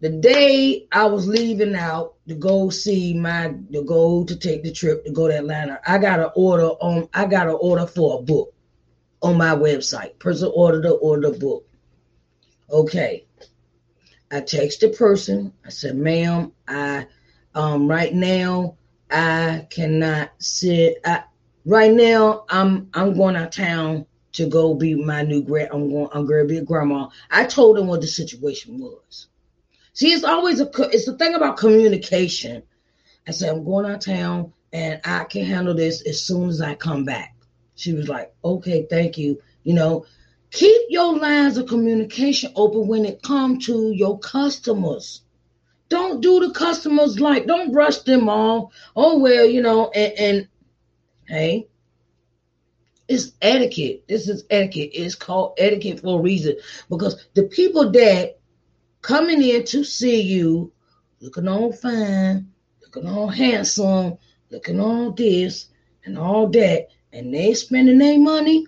The 0.00 0.10
day 0.10 0.86
I 0.92 1.06
was 1.06 1.26
leaving 1.26 1.74
out 1.74 2.14
to 2.28 2.34
go 2.34 2.68
see 2.68 3.14
my, 3.14 3.54
to 3.72 3.82
go 3.82 4.24
to 4.24 4.36
take 4.36 4.62
the 4.62 4.70
trip 4.72 5.04
to 5.04 5.10
go 5.10 5.26
to 5.26 5.38
Atlanta, 5.38 5.80
I 5.86 5.96
got 5.98 6.20
an 6.20 6.30
order 6.36 6.66
on, 6.66 7.08
I 7.14 7.24
got 7.26 7.48
an 7.48 7.56
order 7.58 7.86
for 7.86 8.18
a 8.18 8.22
book 8.22 8.52
on 9.22 9.38
my 9.38 9.54
website. 9.54 10.18
Person 10.18 10.52
ordered 10.54 10.82
the 10.84 10.92
order 10.92 11.32
book. 11.32 11.66
Okay. 12.70 13.26
I 14.30 14.40
text 14.40 14.80
the 14.80 14.90
person. 14.90 15.52
I 15.64 15.70
said, 15.70 15.96
ma'am, 15.96 16.52
I 16.68 17.06
um 17.54 17.88
right 17.88 18.12
now 18.12 18.76
I 19.10 19.66
cannot 19.70 20.30
sit 20.38 20.98
I 21.04 21.24
right 21.64 21.92
now 21.92 22.44
I'm 22.50 22.90
I'm 22.92 23.16
going 23.16 23.36
out 23.36 23.52
town 23.52 24.04
to 24.32 24.46
go 24.46 24.74
be 24.74 24.94
my 24.94 25.22
new 25.22 25.42
grand 25.42 25.70
I'm 25.72 25.88
going 25.88 26.08
I'm 26.12 26.26
gonna 26.26 26.44
be 26.44 26.58
a 26.58 26.64
grandma. 26.64 27.08
I 27.30 27.46
told 27.46 27.76
them 27.76 27.86
what 27.86 28.02
the 28.02 28.06
situation 28.06 28.78
was. 28.78 29.28
See, 29.96 30.12
it's 30.12 30.24
always 30.24 30.60
a 30.60 30.70
it's 30.92 31.06
the 31.06 31.16
thing 31.16 31.34
about 31.34 31.56
communication. 31.56 32.62
I 33.26 33.30
said, 33.30 33.48
I'm 33.48 33.64
going 33.64 33.86
out 33.86 33.94
of 33.94 34.04
town 34.04 34.52
and 34.70 35.00
I 35.06 35.24
can 35.24 35.46
handle 35.46 35.72
this 35.72 36.02
as 36.02 36.20
soon 36.20 36.50
as 36.50 36.60
I 36.60 36.74
come 36.74 37.06
back. 37.06 37.34
She 37.76 37.94
was 37.94 38.06
like, 38.06 38.34
okay, 38.44 38.86
thank 38.90 39.16
you. 39.16 39.40
You 39.64 39.72
know, 39.72 40.04
keep 40.50 40.82
your 40.90 41.18
lines 41.18 41.56
of 41.56 41.68
communication 41.68 42.52
open 42.56 42.86
when 42.88 43.06
it 43.06 43.22
comes 43.22 43.64
to 43.66 43.90
your 43.90 44.18
customers. 44.18 45.22
Don't 45.88 46.20
do 46.20 46.40
the 46.40 46.52
customers 46.52 47.18
like, 47.18 47.46
don't 47.46 47.72
brush 47.72 48.00
them 48.00 48.28
off. 48.28 48.74
Oh, 48.94 49.18
well, 49.18 49.46
you 49.46 49.62
know, 49.62 49.90
and, 49.92 50.12
and 50.18 50.48
hey, 51.26 51.68
it's 53.08 53.32
etiquette. 53.40 54.04
This 54.08 54.28
is 54.28 54.44
etiquette. 54.50 54.90
It's 54.92 55.14
called 55.14 55.54
etiquette 55.56 56.00
for 56.00 56.18
a 56.18 56.22
reason 56.22 56.58
because 56.90 57.26
the 57.32 57.44
people 57.44 57.90
that 57.92 58.35
coming 59.06 59.40
in 59.40 59.64
to 59.64 59.84
see 59.84 60.20
you 60.20 60.72
looking 61.20 61.46
all 61.46 61.72
fine, 61.72 62.50
looking 62.82 63.08
all 63.08 63.28
handsome, 63.28 64.18
looking 64.50 64.80
all 64.80 65.12
this 65.12 65.68
and 66.04 66.18
all 66.18 66.48
that, 66.48 66.88
and 67.12 67.32
they 67.32 67.54
spending 67.54 67.98
their 67.98 68.18
money, 68.18 68.66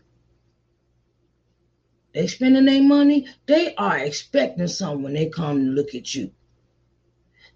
they 2.14 2.28
spending 2.28 2.66
their 2.66 2.82
money, 2.84 3.26
they 3.46 3.74
are 3.74 3.98
expecting 3.98 4.68
something 4.68 5.02
when 5.02 5.14
they 5.14 5.26
come 5.26 5.56
to 5.58 5.70
look 5.72 5.96
at 5.96 6.14
you. 6.14 6.30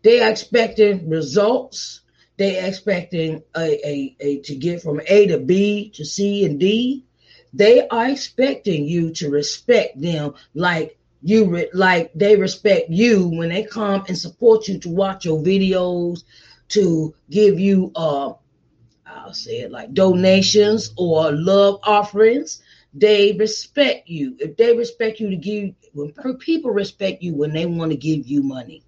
They 0.02 0.20
are 0.20 0.30
expecting 0.30 1.08
results. 1.08 2.00
They 2.36 2.66
expecting 2.66 3.44
a, 3.54 3.88
a, 3.88 4.16
a 4.18 4.40
to 4.40 4.56
get 4.56 4.82
from 4.82 5.00
A 5.06 5.28
to 5.28 5.38
B 5.38 5.90
to 5.90 6.04
C 6.04 6.44
and 6.44 6.58
D. 6.58 7.04
They 7.52 7.86
are 7.86 8.08
expecting 8.08 8.86
you 8.86 9.12
to 9.12 9.30
respect 9.30 10.00
them 10.00 10.34
like 10.52 10.98
you 11.22 11.46
re, 11.46 11.70
like 11.72 12.12
they 12.14 12.36
respect 12.36 12.90
you 12.90 13.28
when 13.28 13.50
they 13.50 13.64
come 13.64 14.04
and 14.08 14.18
support 14.18 14.68
you 14.68 14.78
to 14.80 14.88
watch 14.88 15.24
your 15.24 15.38
videos, 15.40 16.24
to 16.68 17.14
give 17.30 17.60
you 17.60 17.92
uh 17.94 18.32
I'll 19.06 19.34
say 19.34 19.60
it 19.60 19.70
like 19.70 19.92
donations 19.92 20.92
or 20.96 21.32
love 21.32 21.80
offerings. 21.84 22.62
They 22.94 23.32
respect 23.32 24.08
you. 24.08 24.36
If 24.38 24.56
they 24.56 24.76
respect 24.76 25.20
you 25.20 25.30
to 25.30 25.36
give, 25.36 25.74
when 25.92 26.12
people 26.38 26.70
respect 26.70 27.22
you 27.22 27.34
when 27.34 27.52
they 27.52 27.66
want 27.66 27.90
to 27.90 27.96
give 27.96 28.26
you 28.26 28.42
money. 28.42 28.82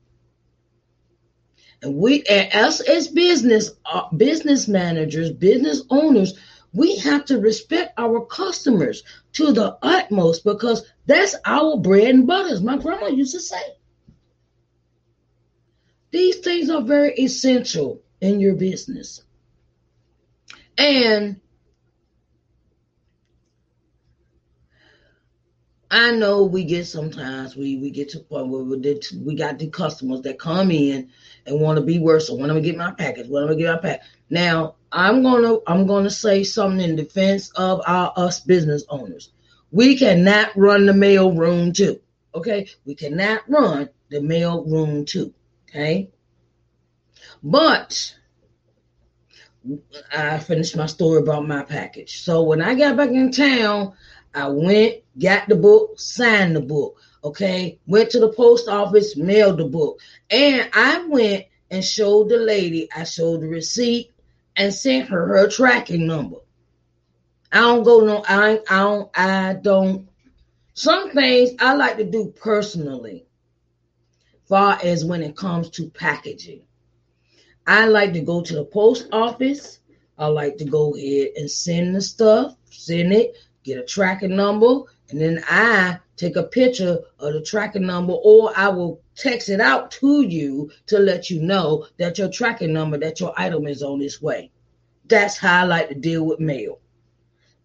And 1.83 1.97
we, 1.97 2.23
as 2.25 2.81
as 2.81 3.09
business 3.09 3.73
uh, 3.85 4.09
business 4.17 4.69
managers, 4.69 5.31
business 5.33 5.83
owners, 5.91 6.39
we 6.75 6.97
have 6.99 7.25
to 7.27 7.39
respect 7.39 7.95
our 7.97 8.27
customers 8.27 9.05
to 9.35 9.53
the 9.53 9.79
utmost 9.81 10.45
because 10.45 10.85
that's 11.07 11.37
our 11.45 11.79
bread 11.79 12.09
and 12.09 12.27
butter. 12.27 12.53
As 12.53 12.63
my 12.63 12.77
grandma 12.77 13.07
used 13.07 13.35
to 13.35 13.41
say. 13.41 13.63
These 16.11 16.39
things 16.39 16.71
are 16.71 16.83
very 16.83 17.13
essential 17.15 18.03
in 18.21 18.41
your 18.41 18.55
business. 18.55 19.23
And 20.77 21.41
I 25.91 26.11
know 26.11 26.43
we 26.45 26.65
get 26.65 26.87
sometimes 26.87 27.55
we 27.55 27.77
we 27.77 27.91
get 27.91 28.09
to 28.11 28.19
a 28.19 28.23
point 28.23 28.49
where 28.49 28.65
we, 28.65 29.01
we 29.25 29.37
got 29.37 29.61
the 29.61 29.69
customers 29.69 30.23
that 30.23 30.41
come 30.41 30.73
in 30.73 31.11
and 31.47 31.61
want 31.61 31.79
to 31.79 31.85
be 31.85 32.01
worse. 32.01 32.27
So 32.27 32.35
when 32.35 32.51
I'm 32.51 32.57
gonna 32.57 32.63
get 32.63 32.77
my 32.77 32.91
package, 32.91 33.29
when 33.29 33.45
I'm 33.45 33.49
gonna 33.49 33.61
get 33.61 33.75
my 33.75 33.81
pack. 33.81 34.03
Now 34.29 34.75
I'm 34.95 35.25
gonna 35.25 35.59
I'm 35.67 35.89
gonna 35.89 36.09
say 36.09 36.45
something 36.45 36.81
in 36.81 36.95
defense 36.95 37.51
of 37.57 37.83
our 37.85 38.13
us 38.17 38.39
business 38.39 38.85
owners. 38.89 39.33
We 39.73 39.99
cannot 39.99 40.57
run 40.57 40.87
the 40.87 40.95
mail 40.95 41.33
room 41.33 41.73
too. 41.73 42.01
Okay, 42.33 42.69
we 42.85 42.95
cannot 42.95 43.43
run 43.51 43.91
the 44.09 44.23
mail 44.23 44.65
room 44.65 45.05
too. 45.05 45.35
Okay, 45.69 46.11
but 47.43 48.15
I 50.17 50.39
finished 50.39 50.77
my 50.77 50.87
story 50.87 51.19
about 51.19 51.49
my 51.49 51.65
package. 51.65 52.23
So 52.23 52.45
when 52.45 52.63
I 52.63 52.77
got 52.77 52.97
back 52.97 53.11
in 53.11 53.33
town, 53.33 53.95
I 54.33 54.47
went, 54.47 55.03
got 55.19 55.49
the 55.49 55.57
book, 55.57 55.99
signed 55.99 56.55
the 56.55 56.61
book. 56.61 57.01
Okay, 57.25 57.81
went 57.89 58.11
to 58.11 58.21
the 58.21 58.33
post 58.33 58.69
office, 58.69 59.17
mailed 59.17 59.59
the 59.59 59.65
book, 59.65 59.99
and 60.31 60.71
I 60.73 61.05
went 61.09 61.47
and 61.69 61.85
showed 61.85 62.29
the 62.29 62.37
lady. 62.37 62.89
I 62.95 63.03
showed 63.03 63.41
the 63.41 63.49
receipt 63.49 64.14
and 64.57 64.73
sent 64.73 65.09
her 65.09 65.27
her 65.27 65.49
tracking 65.49 66.07
number. 66.07 66.39
I 67.53 67.61
don't 67.61 67.85
go 67.85 68.01
no. 68.01 68.25
I 68.27 68.61
I 68.69 68.79
don't. 68.83 69.11
I 69.15 69.55
don't. 69.55 70.09
Some 70.75 71.11
things 71.13 71.51
I 71.61 71.75
like 71.75 71.99
to 71.99 72.05
do 72.05 72.33
personally, 72.35 73.27
far 74.49 74.79
as 74.83 75.05
when 75.05 75.23
it 75.23 75.37
comes 75.37 75.71
to 75.71 75.89
packaging. 75.91 76.63
I 77.67 77.87
like 77.87 78.13
to 78.15 78.21
go 78.21 78.43
to 78.43 78.55
the 78.55 78.65
post 78.65 79.09
office. 79.13 79.79
I 80.19 80.27
like 80.27 80.59
to 80.59 80.65
go 80.65 80.95
ahead 80.95 81.31
and 81.37 81.51
send 81.51 81.95
the 81.95 82.03
stuff, 82.03 82.57
send 82.71 83.13
it, 83.13 83.37
get 83.63 83.79
a 83.79 83.85
tracking 83.85 84.37
number, 84.37 84.83
and 85.11 85.21
then 85.21 85.43
I 85.49 85.99
take 86.17 86.37
a 86.37 86.43
picture 86.45 86.99
of 87.19 87.33
the 87.33 87.43
tracking 87.43 87.87
number, 87.87 88.13
or 88.13 88.53
I 88.57 88.69
will 88.69 89.01
text 89.17 89.49
it 89.49 89.61
out 89.61 89.91
to 89.93 90.23
you 90.23 90.71
to 90.87 90.99
let 90.99 91.31
you 91.31 91.41
know 91.41 91.87
that 91.99 92.19
your 92.19 92.31
tracking 92.31 92.73
number, 92.73 92.99
that 92.99 93.21
your 93.21 93.33
item 93.37 93.67
is 93.67 93.83
on 93.83 94.01
its 94.01 94.21
way. 94.23 94.51
That's 95.07 95.39
how 95.39 95.63
I 95.63 95.65
like 95.65 95.89
to 95.89 95.95
deal 95.95 96.25
with 96.25 96.41
mail. 96.41 96.81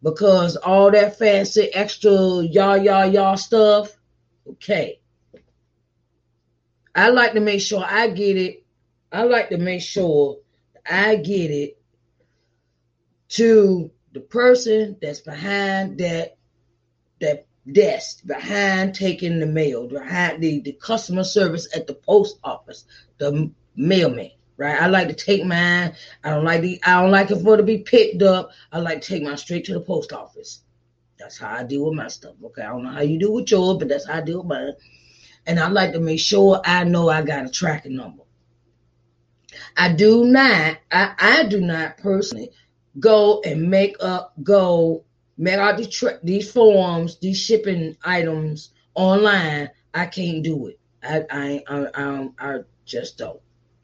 Because 0.02 0.56
all 0.56 0.92
that 0.92 1.18
fancy 1.18 1.74
extra 1.74 2.12
y'all, 2.12 2.78
y'all, 2.78 3.06
y'all 3.06 3.38
stuff, 3.38 3.98
okay. 4.48 5.00
I 6.96 7.10
like 7.10 7.34
to 7.34 7.40
make 7.40 7.62
sure 7.62 7.86
I 7.86 8.10
get 8.10 8.38
it 8.38 8.66
I 9.12 9.24
like 9.24 9.50
to 9.50 9.58
make 9.58 9.82
sure 9.82 10.40
I 10.90 11.16
get 11.16 11.52
it 11.52 11.82
to 13.30 13.92
the 14.14 14.20
person 14.20 14.98
that's 15.02 15.20
behind 15.20 16.00
that 16.00 16.38
that 17.22 17.48
desk, 17.74 18.26
behind 18.26 18.96
taking 18.96 19.40
the 19.40 19.46
mail, 19.46 19.88
behind 19.88 20.42
the, 20.42 20.60
the 20.62 20.74
customer 20.74 21.24
service 21.24 21.68
at 21.76 21.88
the 21.88 21.94
post 21.94 22.40
office, 22.44 22.86
the 23.18 23.52
mailman. 23.76 24.32
Right. 24.58 24.82
I 24.82 24.88
like 24.88 25.08
to 25.08 25.14
take 25.14 25.46
mine. 25.46 25.96
I 26.22 26.32
don't 26.32 26.44
like 26.44 26.60
the 26.60 26.82
I 26.86 27.02
don't 27.02 27.12
like 27.12 27.32
it 27.32 27.42
for 27.42 27.54
it 27.54 27.58
to 27.58 27.64
be 27.64 27.78
picked 27.78 28.22
up. 28.22 28.52
I 28.74 28.80
like 28.80 29.00
to 29.00 29.08
take 29.08 29.24
mine 29.24 29.38
straight 29.38 29.64
to 29.66 29.74
the 29.74 29.80
post 29.80 30.12
office. 30.12 30.64
That's 31.18 31.38
how 31.38 31.56
I 31.56 31.64
deal 31.64 31.86
with 31.86 31.94
my 31.94 32.10
stuff. 32.10 32.36
Okay. 32.44 32.64
I 32.64 32.68
don't 32.68 32.84
know 32.84 32.90
how 32.90 33.02
you 33.02 33.18
do 33.18 33.32
with 33.32 33.50
yours, 33.50 33.78
but 33.78 33.88
that's 33.88 34.06
how 34.06 34.16
I 34.16 34.22
deal 34.22 34.40
with 34.40 34.48
mine. 34.48 34.74
And 35.46 35.62
I 35.62 35.70
like 35.70 35.94
to 35.94 36.02
make 36.02 36.20
sure 36.20 36.62
I 36.66 36.84
know 36.84 37.08
I 37.08 37.22
got 37.22 37.46
a 37.46 37.50
tracking 37.50 37.96
number. 37.96 38.24
I 39.78 39.94
do 39.94 40.26
not, 40.26 40.78
I, 40.92 41.14
I 41.18 41.44
do 41.44 41.62
not 41.62 41.98
personally 41.98 42.52
go 43.00 43.42
and 43.46 43.70
make 43.70 43.96
up, 44.02 44.34
go 44.44 45.06
make 45.40 45.58
out 45.58 45.78
these, 45.78 45.90
tra- 45.90 46.20
these 46.22 46.52
forms, 46.52 47.18
these 47.20 47.40
shipping 47.40 47.96
items 48.04 48.74
online. 48.94 49.70
I 49.94 50.06
can't 50.06 50.44
do 50.44 50.68
it. 50.68 50.80
I, 51.02 51.24
I, 51.32 51.64
I, 51.68 51.88
I, 51.96 52.30
I 52.40 52.60
just 52.86 53.18
don't. 53.18 53.40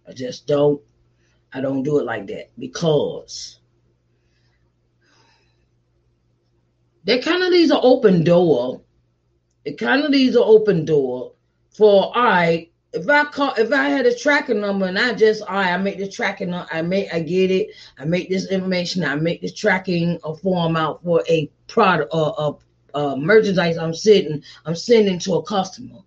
I 0.07 0.11
just 0.11 0.45
don't. 0.45 0.81
I 1.53 1.61
don't 1.61 1.83
do 1.83 1.97
it 1.99 2.05
like 2.05 2.27
that 2.27 2.51
because 2.59 3.59
that 7.05 7.23
kind 7.23 7.41
of 7.41 7.49
leaves 7.49 7.71
an 7.71 7.79
open 7.81 8.23
door. 8.25 8.81
It 9.63 9.77
kind 9.77 10.03
of 10.03 10.11
leaves 10.11 10.35
an 10.35 10.43
open 10.45 10.83
door 10.83 11.31
for 11.69 12.15
all 12.15 12.23
right 12.23 12.71
if 12.95 13.09
I 13.09 13.25
call 13.25 13.53
if 13.57 13.73
I 13.73 13.89
had 13.89 14.05
a 14.05 14.15
tracking 14.15 14.61
number 14.61 14.85
and 14.85 14.97
I 14.97 15.13
just 15.13 15.41
all 15.43 15.55
right, 15.55 15.73
I 15.73 15.77
make 15.77 15.97
the 15.97 16.09
tracking 16.09 16.53
I 16.53 16.81
make 16.81 17.13
I 17.13 17.19
get 17.19 17.51
it, 17.51 17.69
I 17.99 18.05
make 18.05 18.29
this 18.29 18.49
information, 18.49 19.03
I 19.03 19.15
make 19.15 19.41
this 19.41 19.53
tracking 19.53 20.17
a 20.23 20.33
form 20.33 20.77
out 20.77 21.03
for 21.03 21.21
a 21.27 21.51
product 21.67 22.13
or 22.13 22.57
a, 22.95 22.97
a 22.97 23.17
merchandise 23.17 23.77
I'm 23.77 23.93
sitting, 23.93 24.41
I'm 24.65 24.75
sending 24.75 25.19
to 25.19 25.35
a 25.35 25.43
customer. 25.43 25.99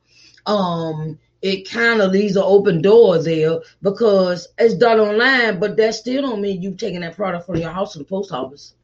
Um 0.46 1.18
it 1.42 1.70
kind 1.70 2.00
of 2.00 2.10
leaves 2.10 2.36
an 2.36 2.42
open 2.44 2.82
door 2.82 3.22
there 3.22 3.60
because 3.82 4.48
it's 4.56 4.74
done 4.74 4.98
online, 4.98 5.60
but 5.60 5.76
that 5.76 5.94
still 5.94 6.22
don't 6.22 6.40
mean 6.40 6.62
you 6.62 6.74
taking 6.74 7.00
that 7.00 7.14
product 7.14 7.46
from 7.46 7.56
your 7.56 7.70
house 7.70 7.92
to 7.92 7.98
the 7.98 8.04
post 8.04 8.32
office. 8.32 8.74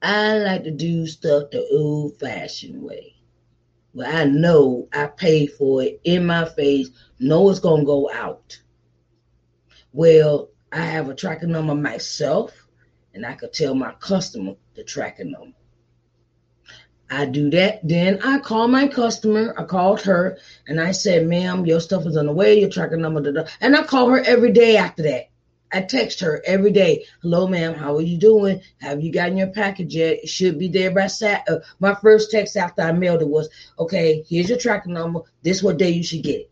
I 0.00 0.38
like 0.38 0.64
to 0.64 0.70
do 0.70 1.06
stuff 1.06 1.50
the 1.50 1.66
old 1.72 2.18
fashioned 2.18 2.80
way 2.80 3.15
where 3.96 4.14
I 4.14 4.24
know 4.24 4.88
I 4.92 5.06
paid 5.06 5.52
for 5.52 5.82
it 5.82 6.02
in 6.04 6.26
my 6.26 6.46
face, 6.46 6.90
know 7.18 7.48
it's 7.48 7.60
gonna 7.60 7.82
go 7.82 8.10
out. 8.12 8.60
Well, 9.90 10.50
I 10.70 10.82
have 10.82 11.08
a 11.08 11.14
tracking 11.14 11.52
number 11.52 11.74
myself, 11.74 12.52
and 13.14 13.24
I 13.24 13.32
could 13.32 13.54
tell 13.54 13.74
my 13.74 13.92
customer 13.92 14.56
the 14.74 14.84
tracking 14.84 15.30
number. 15.30 15.56
I 17.08 17.24
do 17.24 17.48
that. 17.50 17.88
Then 17.88 18.20
I 18.22 18.38
call 18.40 18.68
my 18.68 18.86
customer. 18.86 19.54
I 19.56 19.64
called 19.64 20.02
her 20.02 20.38
and 20.68 20.78
I 20.78 20.90
said, 20.92 21.26
ma'am, 21.26 21.64
your 21.64 21.80
stuff 21.80 22.04
is 22.04 22.18
on 22.18 22.26
the 22.26 22.32
way, 22.32 22.60
your 22.60 22.68
tracking 22.68 23.00
number. 23.00 23.22
Da, 23.22 23.30
da. 23.30 23.48
And 23.62 23.74
I 23.74 23.84
call 23.84 24.10
her 24.10 24.18
every 24.18 24.52
day 24.52 24.76
after 24.76 25.04
that. 25.04 25.30
I 25.76 25.82
text 25.82 26.20
her 26.20 26.42
every 26.46 26.70
day. 26.70 27.04
Hello, 27.20 27.46
ma'am. 27.46 27.74
How 27.74 27.94
are 27.96 28.00
you 28.00 28.16
doing? 28.16 28.62
Have 28.80 29.02
you 29.02 29.12
gotten 29.12 29.36
your 29.36 29.48
package 29.48 29.94
yet? 29.94 30.20
It 30.22 30.28
should 30.28 30.58
be 30.58 30.68
there 30.68 30.90
by 30.90 31.06
Sat. 31.06 31.46
Uh, 31.46 31.58
my 31.80 31.94
first 31.94 32.30
text 32.30 32.56
after 32.56 32.80
I 32.80 32.92
mailed 32.92 33.20
it 33.20 33.28
was, 33.28 33.50
okay, 33.78 34.24
here's 34.26 34.48
your 34.48 34.56
tracking 34.56 34.94
number. 34.94 35.20
This 35.42 35.62
what 35.62 35.76
day 35.76 35.90
you 35.90 36.02
should 36.02 36.22
get 36.22 36.40
it. 36.40 36.50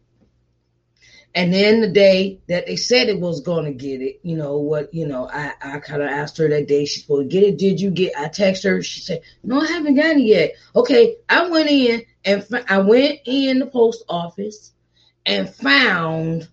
And 1.35 1.55
then 1.55 1.81
the 1.81 1.89
day 1.89 2.41
that 2.49 2.67
they 2.67 2.77
said 2.77 3.09
it 3.09 3.19
was 3.19 3.41
going 3.41 3.65
to 3.65 3.73
get 3.73 4.03
it, 4.03 4.21
you 4.23 4.37
know 4.37 4.59
what? 4.59 4.93
You 4.93 5.07
know, 5.07 5.27
I, 5.33 5.55
I 5.63 5.79
kind 5.79 6.03
of 6.03 6.09
asked 6.09 6.37
her 6.37 6.49
that 6.51 6.69
day 6.69 6.85
she's 6.85 7.03
supposed 7.03 7.31
to 7.31 7.35
get 7.35 7.49
it. 7.49 7.59
Did 7.59 7.81
you 7.81 7.91
get? 7.91 8.13
I 8.19 8.29
text 8.29 8.63
her. 8.65 8.83
She 8.83 9.01
said, 9.01 9.23
"No, 9.43 9.61
I 9.61 9.67
haven't 9.67 9.97
gotten 9.97 10.21
it 10.21 10.27
yet." 10.27 10.53
Okay, 10.77 11.17
I 11.29 11.49
went 11.49 11.71
in 11.71 12.03
and 12.27 12.47
I 12.69 12.79
went 12.79 13.21
in 13.25 13.59
the 13.59 13.67
post 13.67 14.05
office 14.07 14.73
and 15.27 15.53
found 15.53 16.49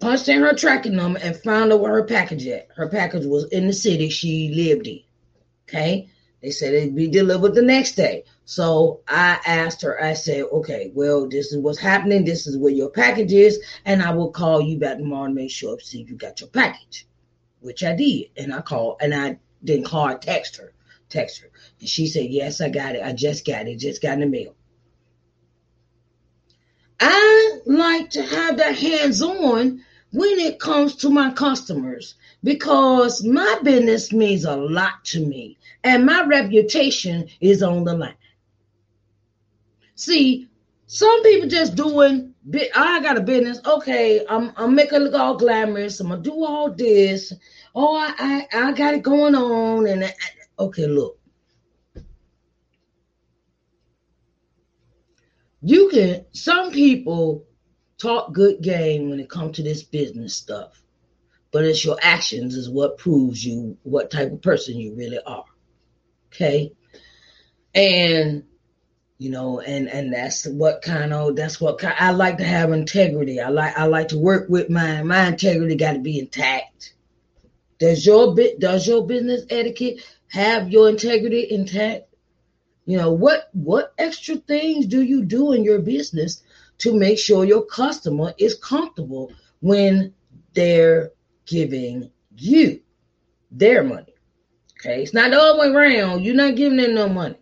punched 0.00 0.28
in 0.28 0.40
her 0.40 0.54
tracking 0.54 0.96
number 0.96 1.20
and 1.22 1.36
found 1.36 1.72
out 1.72 1.80
where 1.80 1.92
her 1.92 2.04
package 2.04 2.46
at. 2.46 2.68
Her 2.74 2.88
package 2.88 3.26
was 3.26 3.44
in 3.52 3.66
the 3.66 3.72
city 3.72 4.08
she 4.08 4.52
lived 4.54 4.86
in. 4.86 5.00
Okay. 5.68 6.08
They 6.42 6.50
said 6.50 6.72
it'd 6.72 6.96
be 6.96 7.08
delivered 7.08 7.54
the 7.54 7.62
next 7.62 7.92
day. 7.92 8.24
So 8.46 9.00
I 9.06 9.38
asked 9.46 9.82
her, 9.82 10.02
I 10.02 10.14
said, 10.14 10.44
okay, 10.50 10.90
well, 10.94 11.28
this 11.28 11.52
is 11.52 11.58
what's 11.58 11.78
happening. 11.78 12.24
This 12.24 12.46
is 12.46 12.56
where 12.56 12.72
your 12.72 12.88
package 12.88 13.32
is. 13.32 13.60
And 13.84 14.02
I 14.02 14.12
will 14.12 14.30
call 14.30 14.60
you 14.62 14.78
back 14.78 14.96
tomorrow 14.96 15.26
and 15.26 15.34
make 15.34 15.50
sure 15.50 15.78
see 15.78 16.00
if 16.00 16.08
you 16.08 16.16
got 16.16 16.40
your 16.40 16.48
package, 16.48 17.06
which 17.60 17.84
I 17.84 17.94
did. 17.94 18.30
And 18.38 18.54
I 18.54 18.62
called 18.62 18.96
and 19.02 19.14
I 19.14 19.38
didn't 19.62 19.84
call, 19.84 20.06
I 20.06 20.14
text 20.14 20.56
her, 20.56 20.72
text 21.10 21.42
her. 21.42 21.50
And 21.78 21.88
she 21.88 22.06
said, 22.06 22.30
yes, 22.30 22.62
I 22.62 22.70
got 22.70 22.96
it. 22.96 23.04
I 23.04 23.12
just 23.12 23.46
got 23.46 23.68
it. 23.68 23.76
Just 23.76 24.00
got 24.00 24.14
in 24.14 24.20
the 24.20 24.26
mail. 24.26 24.54
I 26.98 27.60
like 27.66 28.10
to 28.10 28.22
have 28.22 28.56
that 28.58 28.76
hands 28.76 29.22
on 29.22 29.84
when 30.12 30.38
it 30.38 30.58
comes 30.58 30.96
to 30.96 31.10
my 31.10 31.30
customers 31.32 32.14
because 32.42 33.24
my 33.24 33.60
business 33.62 34.12
means 34.12 34.44
a 34.44 34.56
lot 34.56 35.04
to 35.04 35.24
me 35.24 35.56
and 35.84 36.04
my 36.04 36.24
reputation 36.24 37.28
is 37.40 37.62
on 37.62 37.84
the 37.84 37.94
line. 37.94 38.14
See, 39.94 40.48
some 40.86 41.22
people 41.22 41.48
just 41.48 41.76
doing 41.76 42.34
I 42.74 43.00
got 43.02 43.18
a 43.18 43.20
business. 43.20 43.60
Okay, 43.64 44.24
I'm 44.28 44.52
I'm 44.56 44.74
making 44.74 45.00
look 45.00 45.14
all 45.14 45.36
glamorous. 45.36 46.00
I'm 46.00 46.08
gonna 46.08 46.22
do 46.22 46.44
all 46.44 46.72
this. 46.72 47.32
Oh, 47.74 47.94
I 47.96 48.46
I, 48.52 48.68
I 48.68 48.72
got 48.72 48.94
it 48.94 49.02
going 49.02 49.34
on. 49.34 49.86
And 49.86 50.04
I, 50.04 50.12
okay, 50.58 50.86
look, 50.86 51.18
you 55.60 55.90
can. 55.90 56.24
Some 56.32 56.72
people 56.72 57.44
talk 58.00 58.32
good 58.32 58.62
game 58.62 59.10
when 59.10 59.20
it 59.20 59.30
comes 59.30 59.56
to 59.56 59.62
this 59.62 59.82
business 59.82 60.34
stuff, 60.34 60.82
but 61.52 61.64
it's 61.64 61.84
your 61.84 61.98
actions 62.02 62.56
is 62.56 62.68
what 62.68 62.98
proves 62.98 63.44
you 63.44 63.76
what 63.82 64.10
type 64.10 64.32
of 64.32 64.42
person 64.42 64.78
you 64.78 64.94
really 64.94 65.20
are. 65.24 65.44
Okay, 66.32 66.72
and 67.74 68.44
you 69.18 69.30
know, 69.30 69.60
and 69.60 69.88
and 69.88 70.12
that's 70.12 70.46
what 70.46 70.80
kind 70.80 71.12
of 71.12 71.36
that's 71.36 71.60
what 71.60 71.78
kind, 71.78 71.94
I 71.98 72.12
like 72.12 72.38
to 72.38 72.44
have 72.44 72.72
integrity. 72.72 73.38
I 73.38 73.50
like 73.50 73.76
I 73.76 73.84
like 73.84 74.08
to 74.08 74.18
work 74.18 74.48
with 74.48 74.70
my 74.70 75.02
my 75.02 75.26
integrity 75.26 75.76
got 75.76 75.92
to 75.92 75.98
be 75.98 76.18
intact. 76.18 76.94
Does 77.78 78.04
your 78.06 78.34
bit 78.34 78.58
does 78.58 78.86
your 78.86 79.06
business 79.06 79.44
etiquette 79.50 80.00
have 80.28 80.70
your 80.70 80.88
integrity 80.88 81.46
intact? 81.50 82.06
You 82.86 82.96
know 82.96 83.12
what 83.12 83.50
what 83.52 83.92
extra 83.98 84.36
things 84.36 84.86
do 84.86 85.02
you 85.02 85.22
do 85.22 85.52
in 85.52 85.64
your 85.64 85.80
business 85.80 86.42
to 86.80 86.98
make 86.98 87.18
sure 87.18 87.44
your 87.44 87.64
customer 87.66 88.34
is 88.38 88.54
comfortable 88.56 89.32
when 89.60 90.12
they're 90.54 91.12
giving 91.46 92.10
you 92.36 92.80
their 93.50 93.82
money. 93.84 94.14
Okay, 94.78 95.02
it's 95.02 95.12
not 95.12 95.30
the 95.30 95.38
other 95.38 95.58
way 95.58 95.68
around. 95.68 96.24
You're 96.24 96.34
not 96.34 96.56
giving 96.56 96.78
them 96.78 96.94
no 96.94 97.08
money. 97.08 97.36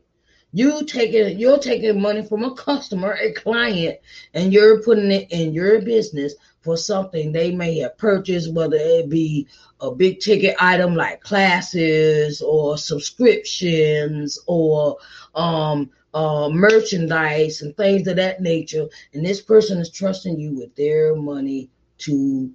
You 0.53 0.85
taking 0.85 1.39
you're 1.39 1.59
taking 1.59 2.01
money 2.01 2.25
from 2.25 2.43
a 2.43 2.55
customer, 2.55 3.13
a 3.13 3.33
client, 3.33 3.99
and 4.35 4.53
you're 4.53 4.83
putting 4.83 5.11
it 5.13 5.31
in 5.31 5.53
your 5.53 5.83
business 5.83 6.35
for 6.63 6.77
something 6.77 7.31
they 7.31 7.55
may 7.55 7.79
have 7.79 7.99
purchased, 7.99 8.53
whether 8.53 8.77
it 8.77 9.09
be 9.09 9.47
a 9.81 9.91
big 9.91 10.21
ticket 10.21 10.57
item 10.59 10.95
like 10.95 11.21
classes 11.21 12.43
or 12.43 12.77
subscriptions 12.79 14.39
or 14.47 14.97
um 15.35 15.91
uh, 16.19 16.51
merchandise 16.51 17.63
and 17.63 17.77
things 17.77 18.09
of 18.09 18.17
that 18.17 18.43
nature, 18.43 18.89
and 19.15 19.25
this 19.25 19.41
person 19.41 19.79
is 19.79 19.89
trusting 19.89 20.41
you 20.41 20.53
with 20.53 20.75
their 20.75 21.15
money 21.15 21.71
to 21.99 22.51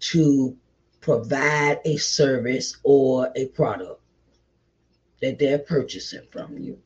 to 0.00 0.56
provide 1.02 1.80
a 1.84 1.98
service 1.98 2.78
or 2.82 3.30
a 3.36 3.46
product 3.48 4.00
that 5.20 5.38
they're 5.38 5.58
purchasing 5.58 6.26
from 6.30 6.56
you. 6.56 6.78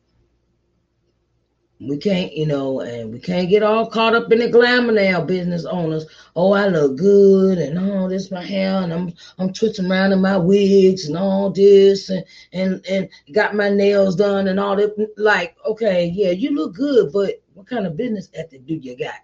We 1.79 1.97
can't, 1.97 2.33
you 2.33 2.47
know, 2.47 2.79
and 2.79 3.13
we 3.13 3.19
can't 3.19 3.49
get 3.49 3.61
all 3.61 3.85
caught 3.85 4.15
up 4.15 4.31
in 4.31 4.39
the 4.39 4.49
glamour 4.49 4.93
now, 4.93 5.21
business 5.21 5.63
owners. 5.63 6.07
Oh, 6.35 6.51
I 6.53 6.67
look 6.67 6.97
good 6.97 7.59
and 7.59 7.77
all 7.77 8.09
this 8.09 8.31
my 8.31 8.43
hair 8.43 8.81
and 8.81 8.91
I'm 8.91 9.13
I'm 9.37 9.53
twisting 9.53 9.89
around 9.89 10.11
in 10.11 10.19
my 10.19 10.37
wigs 10.37 11.07
and 11.07 11.15
all 11.15 11.51
this 11.51 12.09
and 12.09 12.25
and 12.51 12.83
and 12.89 13.09
got 13.31 13.53
my 13.53 13.69
nails 13.69 14.15
done 14.15 14.47
and 14.47 14.59
all 14.59 14.75
that. 14.75 15.13
Like, 15.17 15.55
okay, 15.67 16.05
yeah, 16.07 16.31
you 16.31 16.55
look 16.55 16.73
good, 16.73 17.11
but 17.13 17.43
what 17.53 17.67
kind 17.67 17.85
of 17.85 17.95
business 17.95 18.29
ethic 18.33 18.65
do 18.65 18.73
you 18.73 18.97
got? 18.97 19.19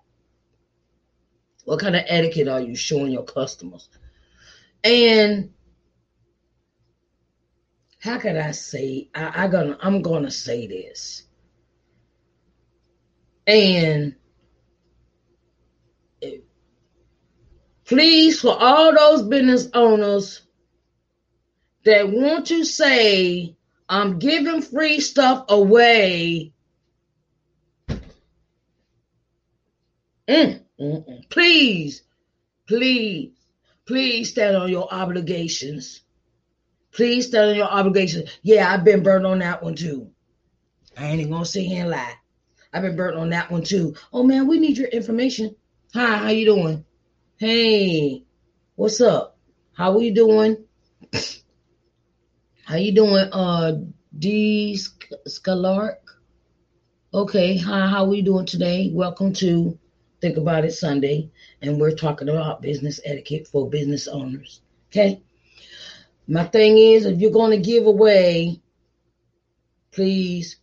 What 1.66 1.80
kind 1.80 1.96
of 1.96 2.04
etiquette 2.08 2.48
are 2.48 2.62
you 2.62 2.76
showing 2.76 3.12
your 3.12 3.24
customers? 3.24 3.89
And 4.84 5.52
how 8.00 8.20
can 8.20 8.38
I 8.38 8.52
say 8.52 9.10
I, 9.16 9.46
I 9.46 9.48
gonna 9.48 9.76
I'm 9.82 10.04
gonna 10.04 10.30
say 10.30 10.68
this 10.68 11.24
and 13.46 14.16
please, 17.86 18.42
for 18.42 18.56
all 18.58 18.94
those 18.96 19.24
business 19.24 19.70
owners 19.74 20.42
that 21.86 22.10
want 22.10 22.48
to 22.48 22.64
say, 22.64 23.56
I'm 23.90 24.20
giving 24.20 24.62
free 24.62 25.00
stuff 25.00 25.46
away. 25.50 26.54
Mm, 30.28 30.62
mm, 30.80 31.10
mm. 31.10 31.30
Please, 31.30 32.04
please, 32.68 33.32
please 33.86 34.30
stand 34.30 34.56
on 34.56 34.70
your 34.70 34.92
obligations. 34.92 36.02
Please 36.94 37.28
stand 37.28 37.52
on 37.52 37.56
your 37.58 37.68
obligations. 37.70 38.30
Yeah, 38.42 38.72
I've 38.72 38.86
been 38.86 39.04
burned 39.04 39.26
on 39.26 39.40
that 39.40 39.62
one 39.62 39.76
too. 39.76 40.12
I 40.98 41.08
ain't 41.08 41.20
even 41.20 41.34
gonna 41.34 41.46
sit 41.46 41.64
here 41.64 41.82
and 41.82 41.90
lie. 41.90 42.14
I've 42.74 42.82
been 42.82 42.96
burnt 42.96 43.18
on 43.18 43.30
that 43.30 43.52
one 43.52 43.64
too. 43.64 43.96
Oh 44.12 44.24
man, 44.24 44.48
we 44.48 44.58
need 44.60 44.78
your 44.78 44.88
information. 44.88 45.56
Hi, 45.94 46.18
how 46.18 46.30
you 46.30 46.46
doing? 46.46 46.86
Hey, 47.38 48.24
what's 48.76 49.00
up? 49.00 49.38
How 49.74 49.96
are 49.96 50.02
you 50.02 50.14
doing? 50.14 50.66
How 52.66 52.78
you 52.78 52.92
doing? 52.92 53.30
Uh, 53.32 53.74
D. 54.18 54.80
Scalark. 55.28 55.98
Okay, 57.14 57.58
hi. 57.58 57.88
How 57.88 58.10
are 58.10 58.16
you 58.16 58.24
doing 58.24 58.48
today? 58.48 58.90
Welcome 58.92 59.34
to 59.34 59.78
Think 60.20 60.38
About 60.38 60.66
It 60.66 60.72
Sunday, 60.72 61.30
and 61.62 61.80
we're 61.80 61.96
talking 61.96 62.30
about 62.30 62.64
business 62.64 63.00
etiquette 63.06 63.48
for 63.48 63.70
business 63.70 64.08
owners. 64.08 64.62
Okay. 64.88 65.22
My 66.28 66.46
thing 66.46 66.80
is, 66.80 67.06
if 67.06 67.20
you're 67.20 67.30
going 67.30 67.52
to 67.52 67.70
give 67.70 67.86
away, 67.86 68.62
please 69.92 70.56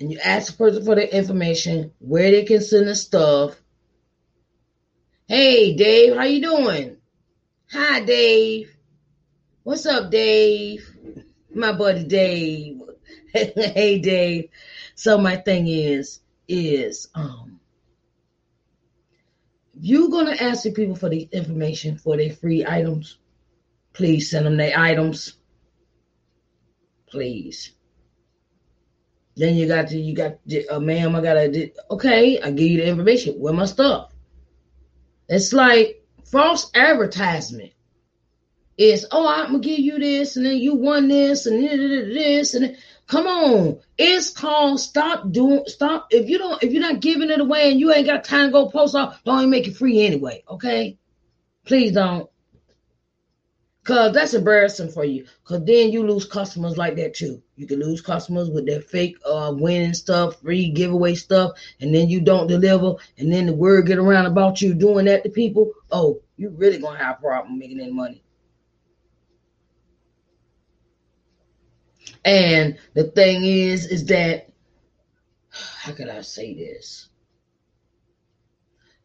and 0.00 0.12
you 0.12 0.18
ask 0.18 0.52
the 0.52 0.58
person 0.58 0.84
for 0.84 0.94
the 0.94 1.16
information, 1.16 1.92
where 1.98 2.30
they 2.30 2.44
can 2.44 2.60
send 2.60 2.88
the 2.88 2.94
stuff. 2.94 3.56
Hey, 5.26 5.74
Dave, 5.74 6.16
how 6.16 6.24
you 6.24 6.40
doing? 6.40 6.96
Hi, 7.72 8.00
Dave. 8.00 8.76
What's 9.62 9.86
up, 9.86 10.10
Dave? 10.10 10.88
My 11.52 11.72
buddy 11.72 12.04
Dave. 12.04 12.82
hey, 13.32 13.98
Dave. 13.98 14.50
So 14.94 15.18
my 15.18 15.36
thing 15.36 15.66
is, 15.66 16.20
is 16.46 17.08
um, 17.14 17.60
you're 19.78 20.08
gonna 20.08 20.36
ask 20.38 20.62
the 20.62 20.72
people 20.72 20.94
for 20.94 21.08
the 21.08 21.28
information 21.32 21.98
for 21.98 22.16
their 22.16 22.30
free 22.30 22.64
items, 22.64 23.18
please 23.92 24.30
send 24.30 24.46
them 24.46 24.56
their 24.56 24.78
items. 24.78 25.34
Please. 27.08 27.72
Then 29.36 29.54
you 29.54 29.68
got 29.68 29.88
to, 29.88 29.98
you 29.98 30.14
got, 30.14 30.38
uh, 30.70 30.80
ma'am, 30.80 31.14
I 31.14 31.20
gotta, 31.20 31.70
okay, 31.90 32.40
I 32.40 32.50
give 32.50 32.70
you 32.70 32.78
the 32.78 32.88
information. 32.88 33.34
Where 33.34 33.52
my 33.52 33.66
stuff? 33.66 34.12
It's 35.28 35.52
like 35.52 36.02
false 36.24 36.70
advertisement. 36.74 37.72
is, 38.78 39.06
oh, 39.10 39.28
I'm 39.28 39.46
gonna 39.46 39.58
give 39.60 39.78
you 39.78 39.98
this, 39.98 40.36
and 40.36 40.46
then 40.46 40.56
you 40.56 40.74
won 40.74 41.08
this, 41.08 41.46
and 41.46 41.62
this, 41.62 42.54
and 42.54 42.76
come 43.06 43.26
on. 43.26 43.78
It's 43.98 44.30
called 44.30 44.80
stop 44.80 45.30
doing 45.30 45.64
stop. 45.66 46.08
If 46.10 46.28
you 46.28 46.38
don't, 46.38 46.62
if 46.62 46.72
you're 46.72 46.82
not 46.82 47.00
giving 47.00 47.30
it 47.30 47.40
away 47.40 47.70
and 47.70 47.80
you 47.80 47.92
ain't 47.92 48.06
got 48.06 48.24
time 48.24 48.48
to 48.48 48.52
go 48.52 48.68
post 48.68 48.94
off, 48.94 49.22
don't 49.24 49.38
even 49.38 49.50
make 49.50 49.66
it 49.66 49.76
free 49.76 50.04
anyway. 50.04 50.44
Okay, 50.48 50.98
please 51.64 51.92
don't. 51.92 52.28
Cause 53.86 54.12
that's 54.12 54.34
embarrassing 54.34 54.90
for 54.90 55.04
you. 55.04 55.26
Cause 55.44 55.64
then 55.64 55.92
you 55.92 56.04
lose 56.04 56.24
customers 56.24 56.76
like 56.76 56.96
that 56.96 57.14
too. 57.14 57.40
You 57.54 57.68
can 57.68 57.78
lose 57.78 58.00
customers 58.00 58.50
with 58.50 58.66
their 58.66 58.80
fake 58.80 59.16
uh 59.24 59.54
winning 59.56 59.94
stuff, 59.94 60.40
free 60.40 60.70
giveaway 60.70 61.14
stuff, 61.14 61.52
and 61.80 61.94
then 61.94 62.08
you 62.08 62.20
don't 62.20 62.48
deliver, 62.48 62.96
and 63.16 63.32
then 63.32 63.46
the 63.46 63.52
word 63.52 63.86
get 63.86 63.98
around 63.98 64.26
about 64.26 64.60
you 64.60 64.74
doing 64.74 65.04
that 65.04 65.22
to 65.22 65.30
people. 65.30 65.70
Oh, 65.92 66.20
you 66.36 66.48
really 66.48 66.78
gonna 66.78 66.98
have 66.98 67.18
a 67.18 67.20
problem 67.20 67.60
making 67.60 67.78
any 67.78 67.92
money. 67.92 68.24
And 72.24 72.78
the 72.94 73.04
thing 73.04 73.44
is, 73.44 73.86
is 73.86 74.04
that 74.06 74.48
how 75.48 75.92
can 75.92 76.10
I 76.10 76.22
say 76.22 76.54
this? 76.54 77.08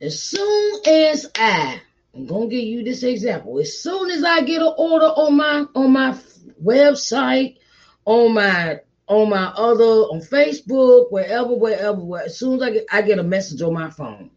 As 0.01 0.19
soon 0.23 0.81
as 0.87 1.29
I 1.35 1.81
I'm 2.13 2.25
gonna 2.25 2.47
give 2.47 2.63
you 2.63 2.83
this 2.83 3.03
example. 3.03 3.59
As 3.59 3.81
soon 3.81 4.09
as 4.09 4.23
I 4.23 4.41
get 4.41 4.61
an 4.61 4.73
order 4.77 5.05
on 5.05 5.37
my 5.37 5.65
on 5.75 5.91
my 5.91 6.17
website, 6.61 7.57
on 8.05 8.33
my 8.33 8.81
on 9.07 9.29
my 9.29 9.45
other 9.45 9.83
on 9.83 10.21
Facebook, 10.21 11.11
wherever, 11.11 11.55
wherever, 11.55 12.03
where, 12.03 12.23
as 12.23 12.37
soon 12.37 12.55
as 12.55 12.61
I 12.61 12.71
get 12.71 12.85
I 12.91 13.01
get 13.01 13.19
a 13.19 13.23
message 13.23 13.61
on 13.61 13.73
my 13.73 13.89
phone. 13.89 14.31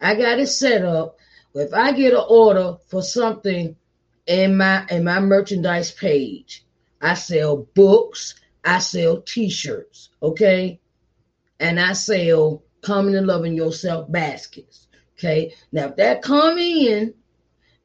I 0.00 0.14
got 0.14 0.38
it 0.38 0.46
set 0.46 0.82
up. 0.82 1.18
If 1.54 1.74
I 1.74 1.92
get 1.92 2.14
an 2.14 2.24
order 2.28 2.76
for 2.86 3.02
something 3.02 3.76
in 4.26 4.56
my 4.56 4.86
in 4.90 5.04
my 5.04 5.20
merchandise 5.20 5.90
page, 5.90 6.64
I 7.00 7.14
sell 7.14 7.68
books, 7.74 8.34
I 8.64 8.78
sell 8.78 9.20
t-shirts, 9.20 10.10
okay? 10.22 10.80
And 11.58 11.78
I 11.78 11.92
sell 11.92 12.62
coming 12.82 13.16
and 13.16 13.26
loving 13.26 13.54
yourself 13.54 14.10
baskets. 14.10 14.86
Okay. 15.20 15.54
Now, 15.70 15.88
if 15.88 15.96
that 15.96 16.22
come 16.22 16.56
in 16.56 17.12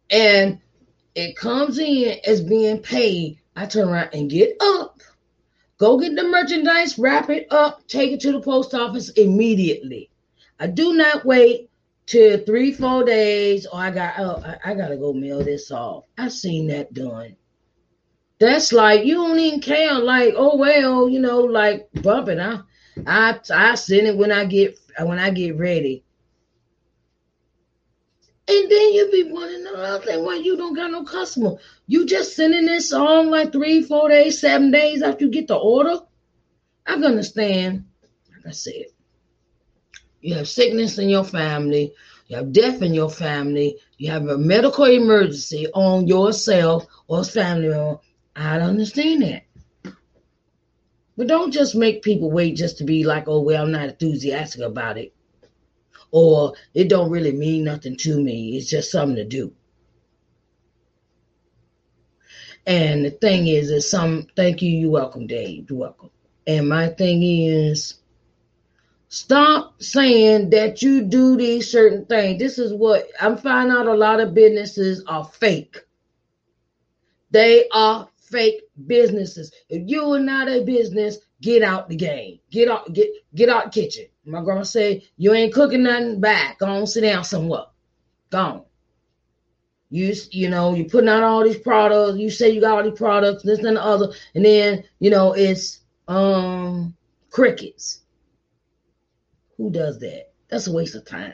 and 0.10 0.60
it 1.16 1.36
comes 1.36 1.78
in 1.80 2.18
as 2.26 2.42
being 2.42 2.80
paid, 2.80 3.40
I 3.58 3.66
turn 3.66 3.90
around 3.90 4.12
and 4.14 4.30
get 4.30 4.56
up, 4.62 5.02
go 5.78 6.00
get 6.00 6.16
the 6.16 6.24
merchandise, 6.24 6.98
wrap 6.98 7.30
it 7.30 7.48
up, 7.52 7.86
take 7.90 8.14
it 8.14 8.22
to 8.22 8.32
the 8.32 8.40
post 8.40 8.74
office 8.74 9.10
immediately. 9.10 10.10
I 10.62 10.68
do 10.68 10.94
not 10.94 11.26
wait 11.26 11.70
till 12.06 12.40
three, 12.46 12.72
four 12.72 13.04
days, 13.04 13.66
or 13.66 13.80
I 13.80 13.92
got 13.92 14.14
oh, 14.18 14.42
I, 14.46 14.72
I 14.72 14.74
gotta 14.74 14.96
go 14.96 15.12
mail 15.12 15.44
this 15.44 15.72
off. 15.72 16.06
I've 16.18 16.32
seen 16.32 16.68
that 16.68 16.94
done. 16.94 17.36
That's 18.40 18.72
like 18.72 19.06
you 19.06 19.16
don't 19.16 19.40
even 19.40 19.60
care, 19.60 19.96
like, 19.96 20.36
oh 20.38 20.56
well, 20.56 21.10
you 21.10 21.20
know, 21.20 21.40
like 21.42 21.90
bumping. 22.02 22.40
I 22.40 22.62
I 23.06 23.40
I 23.54 23.76
send 23.76 24.08
it 24.08 24.18
when 24.18 24.32
I 24.32 24.46
get 24.46 24.80
when 25.02 25.20
I 25.20 25.32
get 25.32 25.58
ready. 25.58 26.05
And 28.48 28.72
then 28.72 28.94
you 28.94 29.10
be 29.12 29.24
wondering 29.24 29.66
another 29.66 30.06
thing 30.06 30.24
why 30.24 30.36
you 30.36 30.56
don't 30.56 30.76
got 30.76 30.92
no 30.92 31.04
customer. 31.04 31.56
You 31.88 32.06
just 32.06 32.36
sending 32.36 32.66
this 32.66 32.94
on 32.94 33.32
like 33.32 33.52
three, 33.52 33.82
four 33.82 34.08
days, 34.10 34.40
seven 34.40 34.70
days 34.70 35.02
after 35.02 35.26
you 35.26 35.32
get 35.32 35.48
the 35.48 35.56
order. 35.56 36.00
I 36.86 36.94
can 36.94 37.06
understand. 37.06 37.86
Like 38.30 38.48
I 38.48 38.52
said, 38.52 38.86
you 40.22 40.36
have 40.36 40.48
sickness 40.48 41.00
in 41.00 41.10
your 41.10 41.24
family, 41.24 41.94
you 42.28 42.38
have 42.38 42.52
death 42.52 42.84
in 42.84 42.94
your 42.94 43.10
family, 43.10 43.78
you 43.98 44.12
have 44.12 44.28
a 44.28 44.38
medical 44.38 44.86
emergency 44.86 45.66
on 45.74 46.06
yourself 46.06 46.86
or 47.08 47.24
family. 47.24 47.98
I 48.36 48.60
understand 48.60 49.24
that. 49.24 49.44
But 51.18 51.28
don't 51.28 51.52
just 51.52 51.74
make 51.76 52.04
people 52.04 52.30
wait 52.30 52.58
just 52.58 52.78
to 52.78 52.84
be 52.84 53.06
like, 53.06 53.28
oh, 53.28 53.42
well, 53.42 53.64
I'm 53.64 53.72
not 53.72 53.90
enthusiastic 53.90 54.62
about 54.62 55.00
it 55.00 55.15
or 56.12 56.54
it 56.74 56.90
don't 56.90 57.10
really 57.10 57.32
mean 57.32 57.64
nothing 57.64 57.96
to 57.98 58.20
me. 58.20 58.58
It's 58.58 58.70
just 58.70 58.92
something 58.92 59.16
to 59.18 59.26
do. 59.26 59.54
And 62.68 63.06
the 63.06 63.12
thing 63.12 63.48
is, 63.48 63.70
is 63.70 63.90
some 63.90 64.28
thank 64.36 64.62
you, 64.62 64.72
you're 64.72 64.92
welcome, 64.92 65.28
Dave. 65.28 65.70
You're 65.70 65.80
welcome. 65.80 66.10
And 66.48 66.68
my 66.68 66.90
thing 66.90 67.22
is 67.24 67.96
stop 69.10 69.82
saying 69.82 70.50
that 70.50 70.82
you 70.82 71.04
do 71.04 71.38
these 71.38 71.72
certain 71.72 72.06
things. 72.06 72.40
This 72.40 72.58
is 72.58 72.74
what 72.74 73.08
I'm 73.20 73.38
finding 73.38 73.76
out 73.76 73.88
a 73.88 73.94
lot 73.94 74.20
of 74.20 74.34
businesses 74.34 75.04
are 75.08 75.26
fake. 75.26 75.78
They 77.32 77.68
are 77.72 78.10
fake 78.18 78.62
businesses. 78.88 79.52
If 79.70 79.84
you 79.88 80.14
are 80.14 80.20
not 80.20 80.50
a 80.50 80.62
business, 80.64 81.20
get 81.42 81.64
out 81.64 81.90
the 81.90 81.96
game. 81.96 82.40
Get 82.50 82.70
out, 82.70 82.92
get 82.94 83.10
get 83.34 83.50
out 83.50 83.72
kitchen. 83.72 84.06
My 84.26 84.44
grandma 84.44 84.64
said, 84.64 85.02
You 85.18 85.34
ain't 85.34 85.54
cooking 85.54 85.84
nothing 85.84 86.20
back. 86.20 86.60
Go 86.60 86.68
on, 86.68 86.88
sit 86.88 87.02
down 87.02 87.24
somewhere. 87.24 87.66
Gone. 88.32 88.64
You 89.90 90.14
you 90.32 90.50
know, 90.50 90.74
you 90.74 90.86
putting 90.86 91.10
out 91.10 91.24
all 91.24 91.44
these 91.44 91.60
products, 91.60 92.18
you 92.18 92.30
say 92.30 92.50
you 92.50 92.60
got 92.60 92.78
all 92.78 92.84
these 92.84 92.98
products, 92.98 93.44
this 93.44 93.60
and 93.60 93.78
the 93.78 93.84
other, 93.84 94.12
and 94.34 94.44
then 94.44 94.84
you 95.00 95.12
know 95.12 95.34
it's 95.34 95.82
um 96.08 96.96
crickets. 97.30 98.02
Who 99.58 99.70
does 99.70 100.00
that? 100.00 100.32
That's 100.50 100.68
a 100.68 100.74
waste 100.74 100.96
of 100.96 101.06
time. 101.06 101.34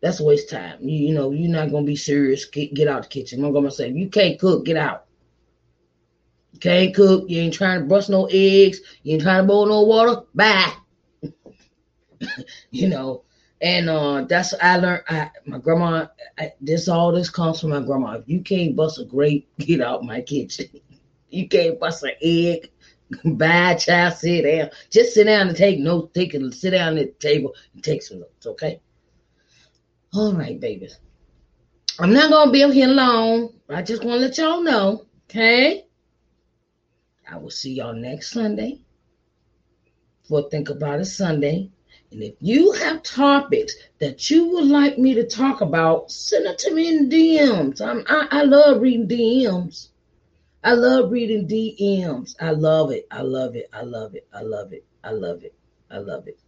That's 0.00 0.20
a 0.20 0.24
waste 0.24 0.52
of 0.52 0.58
time. 0.58 0.78
You, 0.82 1.08
you 1.08 1.14
know, 1.14 1.30
you're 1.30 1.50
not 1.50 1.70
gonna 1.70 1.86
be 1.86 1.96
serious. 1.96 2.44
Get, 2.44 2.74
get 2.74 2.88
out 2.88 3.04
the 3.04 3.08
kitchen. 3.08 3.40
My 3.40 3.50
grandma 3.50 3.70
said, 3.70 3.96
you 3.96 4.08
can't 4.10 4.38
cook, 4.38 4.66
get 4.66 4.76
out. 4.76 5.06
You 6.52 6.58
can't 6.60 6.94
cook, 6.94 7.24
you 7.28 7.40
ain't 7.40 7.54
trying 7.54 7.80
to 7.80 7.86
brush 7.86 8.08
no 8.08 8.28
eggs, 8.30 8.80
you 9.02 9.14
ain't 9.14 9.22
trying 9.22 9.42
to 9.42 9.48
boil 9.48 9.66
no 9.66 9.82
water, 9.82 10.22
bye. 10.34 10.72
you 12.70 12.88
know. 12.88 13.24
And 13.60 13.88
uh, 13.88 14.24
that's 14.28 14.52
I 14.60 14.76
learned. 14.76 15.04
I, 15.08 15.30
my 15.46 15.58
grandma. 15.58 16.06
I, 16.38 16.52
this 16.60 16.88
all 16.88 17.12
this 17.12 17.30
comes 17.30 17.60
from 17.60 17.70
my 17.70 17.80
grandma. 17.80 18.12
If 18.12 18.28
you 18.28 18.40
can't 18.40 18.76
bust 18.76 19.00
a 19.00 19.04
grape, 19.04 19.48
get 19.58 19.80
out 19.80 20.04
my 20.04 20.20
kitchen. 20.20 20.68
you 21.30 21.48
can't 21.48 21.78
bust 21.80 22.02
an 22.02 22.12
egg. 22.20 22.70
Bye, 23.24 23.74
child. 23.74 24.14
Sit 24.14 24.42
down. 24.42 24.70
Just 24.90 25.14
sit 25.14 25.24
down 25.24 25.48
and 25.48 25.56
take 25.56 25.78
notes. 25.78 26.12
Take 26.14 26.34
it. 26.34 26.54
Sit 26.54 26.70
down 26.70 26.98
at 26.98 27.18
the 27.18 27.28
table 27.28 27.54
and 27.72 27.82
take 27.82 28.02
some 28.02 28.20
notes. 28.20 28.46
Okay. 28.46 28.80
All 30.12 30.32
right, 30.32 30.58
babies. 30.60 30.98
I'm 31.98 32.12
not 32.12 32.30
gonna 32.30 32.50
be 32.50 32.68
here 32.72 32.88
long. 32.88 33.50
I 33.68 33.82
just 33.82 34.04
want 34.04 34.18
to 34.18 34.26
let 34.26 34.38
y'all 34.38 34.62
know. 34.62 35.06
Okay. 35.30 35.86
I 37.30 37.36
will 37.36 37.50
see 37.50 37.74
y'all 37.74 37.94
next 37.94 38.30
Sunday 38.30 38.80
for 40.28 40.48
Think 40.50 40.70
About 40.70 41.00
It 41.00 41.06
Sunday. 41.06 41.70
And 42.14 42.22
if 42.22 42.34
you 42.40 42.70
have 42.70 43.02
topics 43.02 43.74
that 43.98 44.30
you 44.30 44.46
would 44.50 44.66
like 44.66 44.98
me 44.98 45.14
to 45.14 45.26
talk 45.26 45.62
about, 45.62 46.12
send 46.12 46.46
it 46.46 46.58
to 46.58 46.72
me 46.72 46.88
in 46.88 47.10
DMs. 47.10 47.80
I'm, 47.80 48.04
I, 48.08 48.28
I 48.30 48.42
love 48.44 48.80
reading 48.80 49.08
DMs. 49.08 49.88
I 50.62 50.74
love 50.74 51.10
reading 51.10 51.48
DMs. 51.48 52.36
I 52.40 52.52
love 52.52 52.92
it. 52.92 53.08
I 53.10 53.22
love 53.22 53.56
it. 53.56 53.68
I 53.72 53.82
love 53.82 54.14
it. 54.14 54.28
I 54.32 54.42
love 54.42 54.72
it. 54.72 54.84
I 55.02 55.10
love 55.10 55.42
it. 55.42 55.54
I 55.90 55.98
love 55.98 56.28
it. 56.28 56.38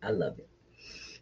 I 0.00 0.10
love 0.10 0.38
it. 0.38 0.48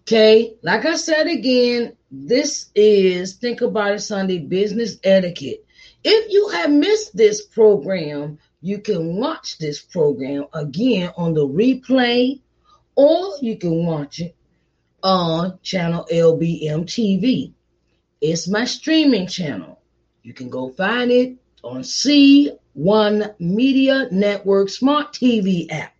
Okay, 0.02 0.56
like 0.62 0.84
I 0.84 0.96
said 0.96 1.26
again, 1.26 1.96
this 2.10 2.68
is 2.74 3.36
Think 3.36 3.62
About 3.62 3.94
It 3.94 4.00
Sunday 4.00 4.40
Business 4.40 4.98
Etiquette. 5.04 5.64
If 6.04 6.30
you 6.30 6.50
have 6.50 6.70
missed 6.70 7.16
this 7.16 7.46
program, 7.46 8.38
you 8.60 8.78
can 8.78 9.16
watch 9.16 9.56
this 9.56 9.80
program 9.80 10.44
again 10.52 11.12
on 11.16 11.32
the 11.32 11.48
replay 11.48 12.40
or 12.96 13.34
you 13.40 13.56
can 13.56 13.86
watch 13.86 14.20
it 14.20 14.34
on 15.02 15.58
channel 15.62 16.06
LBM 16.10 16.84
TV. 16.84 17.52
It's 18.20 18.48
my 18.48 18.64
streaming 18.64 19.28
channel. 19.28 19.80
You 20.22 20.32
can 20.32 20.48
go 20.48 20.70
find 20.70 21.12
it 21.12 21.36
on 21.62 21.82
C1 21.82 23.38
Media 23.38 24.08
Network 24.10 24.70
Smart 24.70 25.12
TV 25.12 25.70
app. 25.70 25.94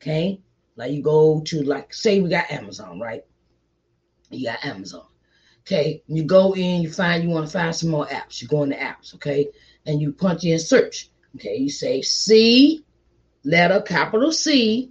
Okay? 0.00 0.40
Like 0.76 0.92
you 0.92 1.02
go 1.02 1.42
to 1.42 1.62
like 1.62 1.92
say 1.92 2.20
we 2.20 2.30
got 2.30 2.50
Amazon, 2.50 2.98
right? 2.98 3.24
You 4.30 4.46
got 4.46 4.64
Amazon. 4.64 5.04
Okay, 5.60 6.02
you 6.08 6.24
go 6.24 6.54
in, 6.56 6.82
you 6.82 6.90
find 6.90 7.22
you 7.22 7.30
want 7.30 7.46
to 7.46 7.52
find 7.52 7.74
some 7.74 7.90
more 7.90 8.06
apps. 8.06 8.42
You 8.42 8.48
go 8.48 8.64
in 8.64 8.70
the 8.70 8.76
apps, 8.76 9.14
okay, 9.14 9.48
and 9.86 10.00
you 10.00 10.12
punch 10.12 10.44
in 10.44 10.58
search. 10.58 11.10
Okay, 11.36 11.56
you 11.56 11.70
say 11.70 12.02
C, 12.02 12.84
letter 13.44 13.80
capital 13.80 14.32
C, 14.32 14.90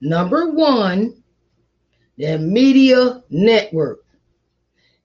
Number 0.00 0.50
one, 0.50 1.22
the 2.16 2.38
media 2.38 3.22
network. 3.30 4.04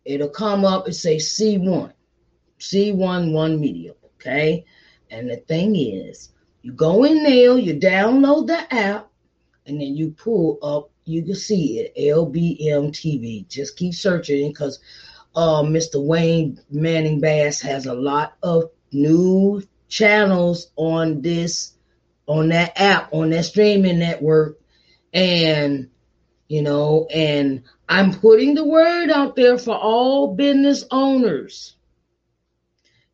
It'll 0.04 0.30
come 0.30 0.66
up 0.66 0.86
and 0.86 0.96
say 0.96 1.18
C1, 1.18 1.94
C1 2.60 3.34
1 3.34 3.60
media. 3.60 3.94
Okay. 4.16 4.66
And 5.10 5.30
the 5.30 5.38
thing 5.38 5.76
is, 5.76 6.30
you 6.62 6.74
go 6.74 7.04
in 7.04 7.24
there, 7.24 7.58
you 7.58 7.76
download 7.76 8.48
the 8.48 8.74
app, 8.74 9.10
and 9.66 9.80
then 9.80 9.96
you 9.96 10.12
pull 10.12 10.58
up, 10.62 10.92
you 11.06 11.24
can 11.24 11.36
see 11.36 11.80
it, 11.80 11.96
LBM 11.96 12.92
TV. 12.92 13.48
Just 13.48 13.78
keep 13.78 13.94
searching 13.94 14.50
because 14.50 14.80
uh, 15.36 15.64
Mr. 15.64 16.04
Wayne 16.04 16.60
Manning 16.70 17.20
Bass 17.20 17.62
has 17.62 17.86
a 17.86 17.94
lot 17.94 18.34
of 18.42 18.72
new 18.92 19.64
channels 19.88 20.72
on 20.76 21.22
this, 21.22 21.74
on 22.28 22.50
that 22.50 22.80
app, 22.80 23.14
on 23.14 23.32
that 23.32 23.46
streaming 23.46 24.00
network. 24.00 24.61
And, 25.14 25.90
you 26.48 26.62
know, 26.62 27.08
and 27.12 27.64
I'm 27.88 28.14
putting 28.14 28.56
the 28.56 28.64
word 28.64 29.10
out 29.10 29.36
there 29.36 29.58
for 29.58 29.76
all 29.76 30.36
business 30.36 30.86
owners. 30.92 31.76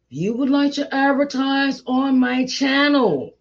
If 0.10 0.17
you 0.17 0.33
would 0.36 0.49
like 0.49 0.73
to 0.73 0.93
advertise 0.93 1.83
on 1.86 2.19
my 2.19 2.45
channel, 2.45 3.33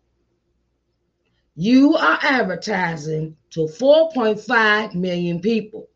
you 1.54 1.94
are 1.94 2.18
advertising 2.22 3.36
to 3.50 3.60
4.5 3.60 4.94
million 4.94 5.40
people. 5.40 5.88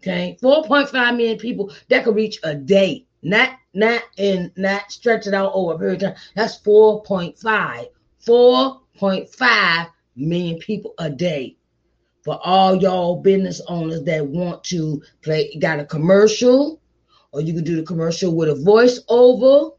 Okay, 0.00 0.36
4.5 0.42 1.16
million 1.16 1.38
people 1.38 1.72
that 1.88 2.04
could 2.04 2.16
reach 2.16 2.40
a 2.42 2.54
day, 2.54 3.06
not 3.22 3.50
not 3.72 4.02
in 4.16 4.50
not 4.56 4.90
stretch 4.90 5.26
it 5.26 5.34
out 5.34 5.52
over 5.54 5.74
a 5.74 5.78
period 5.78 6.02
of 6.02 6.14
time. 6.14 6.22
That's 6.34 6.58
4.5, 6.58 7.88
4.5 8.26 9.90
million 10.16 10.58
people 10.58 10.94
a 10.98 11.08
day. 11.08 11.56
For 12.22 12.38
all 12.42 12.76
y'all 12.76 13.20
business 13.20 13.60
owners 13.68 14.02
that 14.04 14.26
want 14.26 14.64
to 14.64 15.02
play, 15.22 15.54
got 15.58 15.80
a 15.80 15.84
commercial, 15.84 16.80
or 17.32 17.40
you 17.40 17.52
can 17.52 17.64
do 17.64 17.76
the 17.76 17.82
commercial 17.82 18.34
with 18.34 18.48
a 18.48 18.54
voiceover 18.54 19.72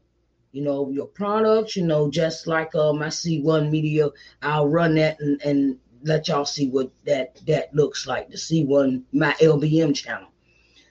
you 0.54 0.62
know, 0.62 0.88
your 0.88 1.06
products, 1.06 1.74
you 1.74 1.84
know, 1.84 2.08
just 2.08 2.46
like 2.46 2.72
um 2.76 3.02
I 3.02 3.08
C1 3.08 3.70
Media, 3.70 4.08
I'll 4.40 4.68
run 4.68 4.94
that 4.94 5.18
and, 5.18 5.42
and 5.42 5.78
let 6.04 6.28
y'all 6.28 6.44
see 6.44 6.68
what 6.68 6.90
that 7.06 7.40
that 7.46 7.74
looks 7.74 8.06
like. 8.06 8.30
The 8.30 8.36
C1 8.36 9.02
my 9.12 9.32
LBM 9.40 9.96
channel. 9.96 10.28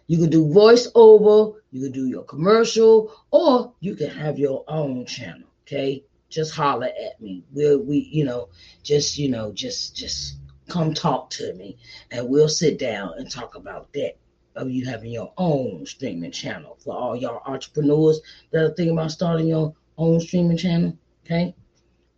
You 0.07 0.17
can 0.17 0.29
do 0.29 0.45
voiceover, 0.45 1.55
you 1.71 1.83
can 1.83 1.93
do 1.93 2.07
your 2.07 2.23
commercial, 2.23 3.13
or 3.31 3.71
you 3.79 3.95
can 3.95 4.09
have 4.09 4.37
your 4.37 4.65
own 4.67 5.05
channel. 5.05 5.47
Okay, 5.65 6.03
just 6.27 6.53
holler 6.53 6.87
at 6.87 7.21
me. 7.21 7.45
We'll 7.53 7.79
we 7.79 7.99
you 8.11 8.25
know 8.25 8.49
just 8.83 9.17
you 9.17 9.29
know 9.29 9.53
just 9.53 9.95
just 9.95 10.35
come 10.67 10.93
talk 10.93 11.29
to 11.31 11.53
me, 11.53 11.77
and 12.11 12.27
we'll 12.29 12.49
sit 12.49 12.79
down 12.79 13.13
and 13.17 13.29
talk 13.29 13.55
about 13.55 13.91
that 13.93 14.17
of 14.55 14.69
you 14.69 14.85
having 14.85 15.11
your 15.11 15.33
own 15.37 15.85
streaming 15.85 16.31
channel 16.31 16.77
for 16.83 16.95
all 16.95 17.15
y'all 17.15 17.41
entrepreneurs 17.45 18.21
that 18.51 18.63
are 18.63 18.73
thinking 18.73 18.97
about 18.97 19.11
starting 19.11 19.47
your 19.47 19.73
own 19.97 20.19
streaming 20.19 20.57
channel. 20.57 20.97
Okay, 21.25 21.55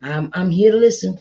I'm 0.01 0.29
I'm 0.33 0.49
here 0.49 0.71
to 0.71 0.77
listen. 0.77 1.19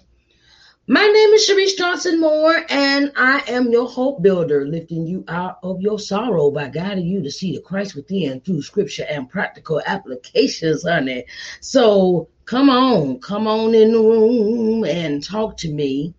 My 0.87 1.01
name 1.01 1.31
is 1.31 1.49
Sharice 1.49 1.79
Johnson 1.79 2.21
Moore, 2.21 2.63
and 2.69 3.11
I 3.17 3.43
am 3.49 3.71
your 3.71 3.89
hope 3.89 4.21
builder, 4.21 4.67
lifting 4.67 5.07
you 5.07 5.25
out 5.29 5.57
of 5.63 5.81
your 5.81 5.99
sorrow 5.99 6.51
by 6.51 6.69
guiding 6.69 7.07
you 7.07 7.23
to 7.23 7.31
see 7.31 7.55
the 7.55 7.63
Christ 7.63 7.95
within 7.95 8.43
through 8.43 8.61
scripture 8.61 9.07
and 9.09 9.31
practical 9.31 9.81
applications, 9.87 10.83
honey. 10.83 11.25
So 11.61 12.29
come 12.45 12.69
on, 12.69 13.19
come 13.21 13.47
on 13.47 13.75
in 13.75 13.93
the 13.93 13.99
room 13.99 14.85
and 14.85 15.25
talk 15.25 15.57
to 15.59 15.73
me 15.73 16.13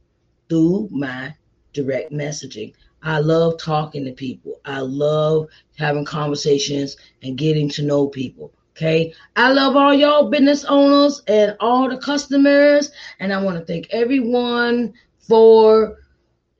through 0.49 0.89
my 0.91 1.33
direct 1.73 2.11
messaging. 2.11 2.73
I 3.01 3.19
love 3.19 3.59
talking 3.59 4.05
to 4.05 4.11
people. 4.13 4.59
I 4.65 4.79
love 4.79 5.47
having 5.77 6.05
conversations 6.05 6.97
and 7.21 7.37
getting 7.37 7.69
to 7.69 7.83
know 7.83 8.07
people. 8.07 8.51
Okay. 8.75 9.13
I 9.35 9.53
love 9.53 9.75
all 9.75 9.93
y'all 9.93 10.29
business 10.29 10.65
owners 10.65 11.21
and 11.27 11.55
all 11.59 11.89
the 11.89 11.97
customers. 11.97 12.91
And 13.19 13.31
I 13.31 13.41
want 13.41 13.57
to 13.59 13.65
thank 13.65 13.87
everyone 13.91 14.93
for 15.19 15.99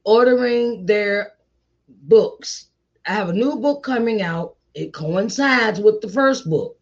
ordering 0.03 0.85
their 0.85 1.33
books. 1.87 2.67
I 3.05 3.13
have 3.13 3.29
a 3.29 3.33
new 3.33 3.57
book 3.57 3.83
coming 3.83 4.21
out. 4.21 4.55
It 4.73 4.93
coincides 4.93 5.79
with 5.79 6.01
the 6.01 6.09
first 6.09 6.49
book. 6.49 6.77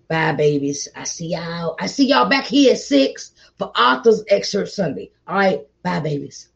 Bye, 0.08 0.34
babies. 0.34 0.88
I 0.96 1.04
see 1.04 1.30
y'all. 1.30 1.76
I 1.80 1.88
see 1.88 2.08
y'all 2.08 2.30
back 2.30 2.46
here 2.46 2.74
at 2.74 2.78
six 2.78 3.32
for 3.58 3.70
Author's 3.76 4.24
Excerpt 4.30 4.70
Sunday. 4.70 5.10
All 5.28 5.36
right. 5.36 5.62
Bye, 5.82 6.00
babies. 6.00 6.50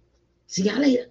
See 0.46 0.64
y'all 0.64 0.78
later. 0.78 1.11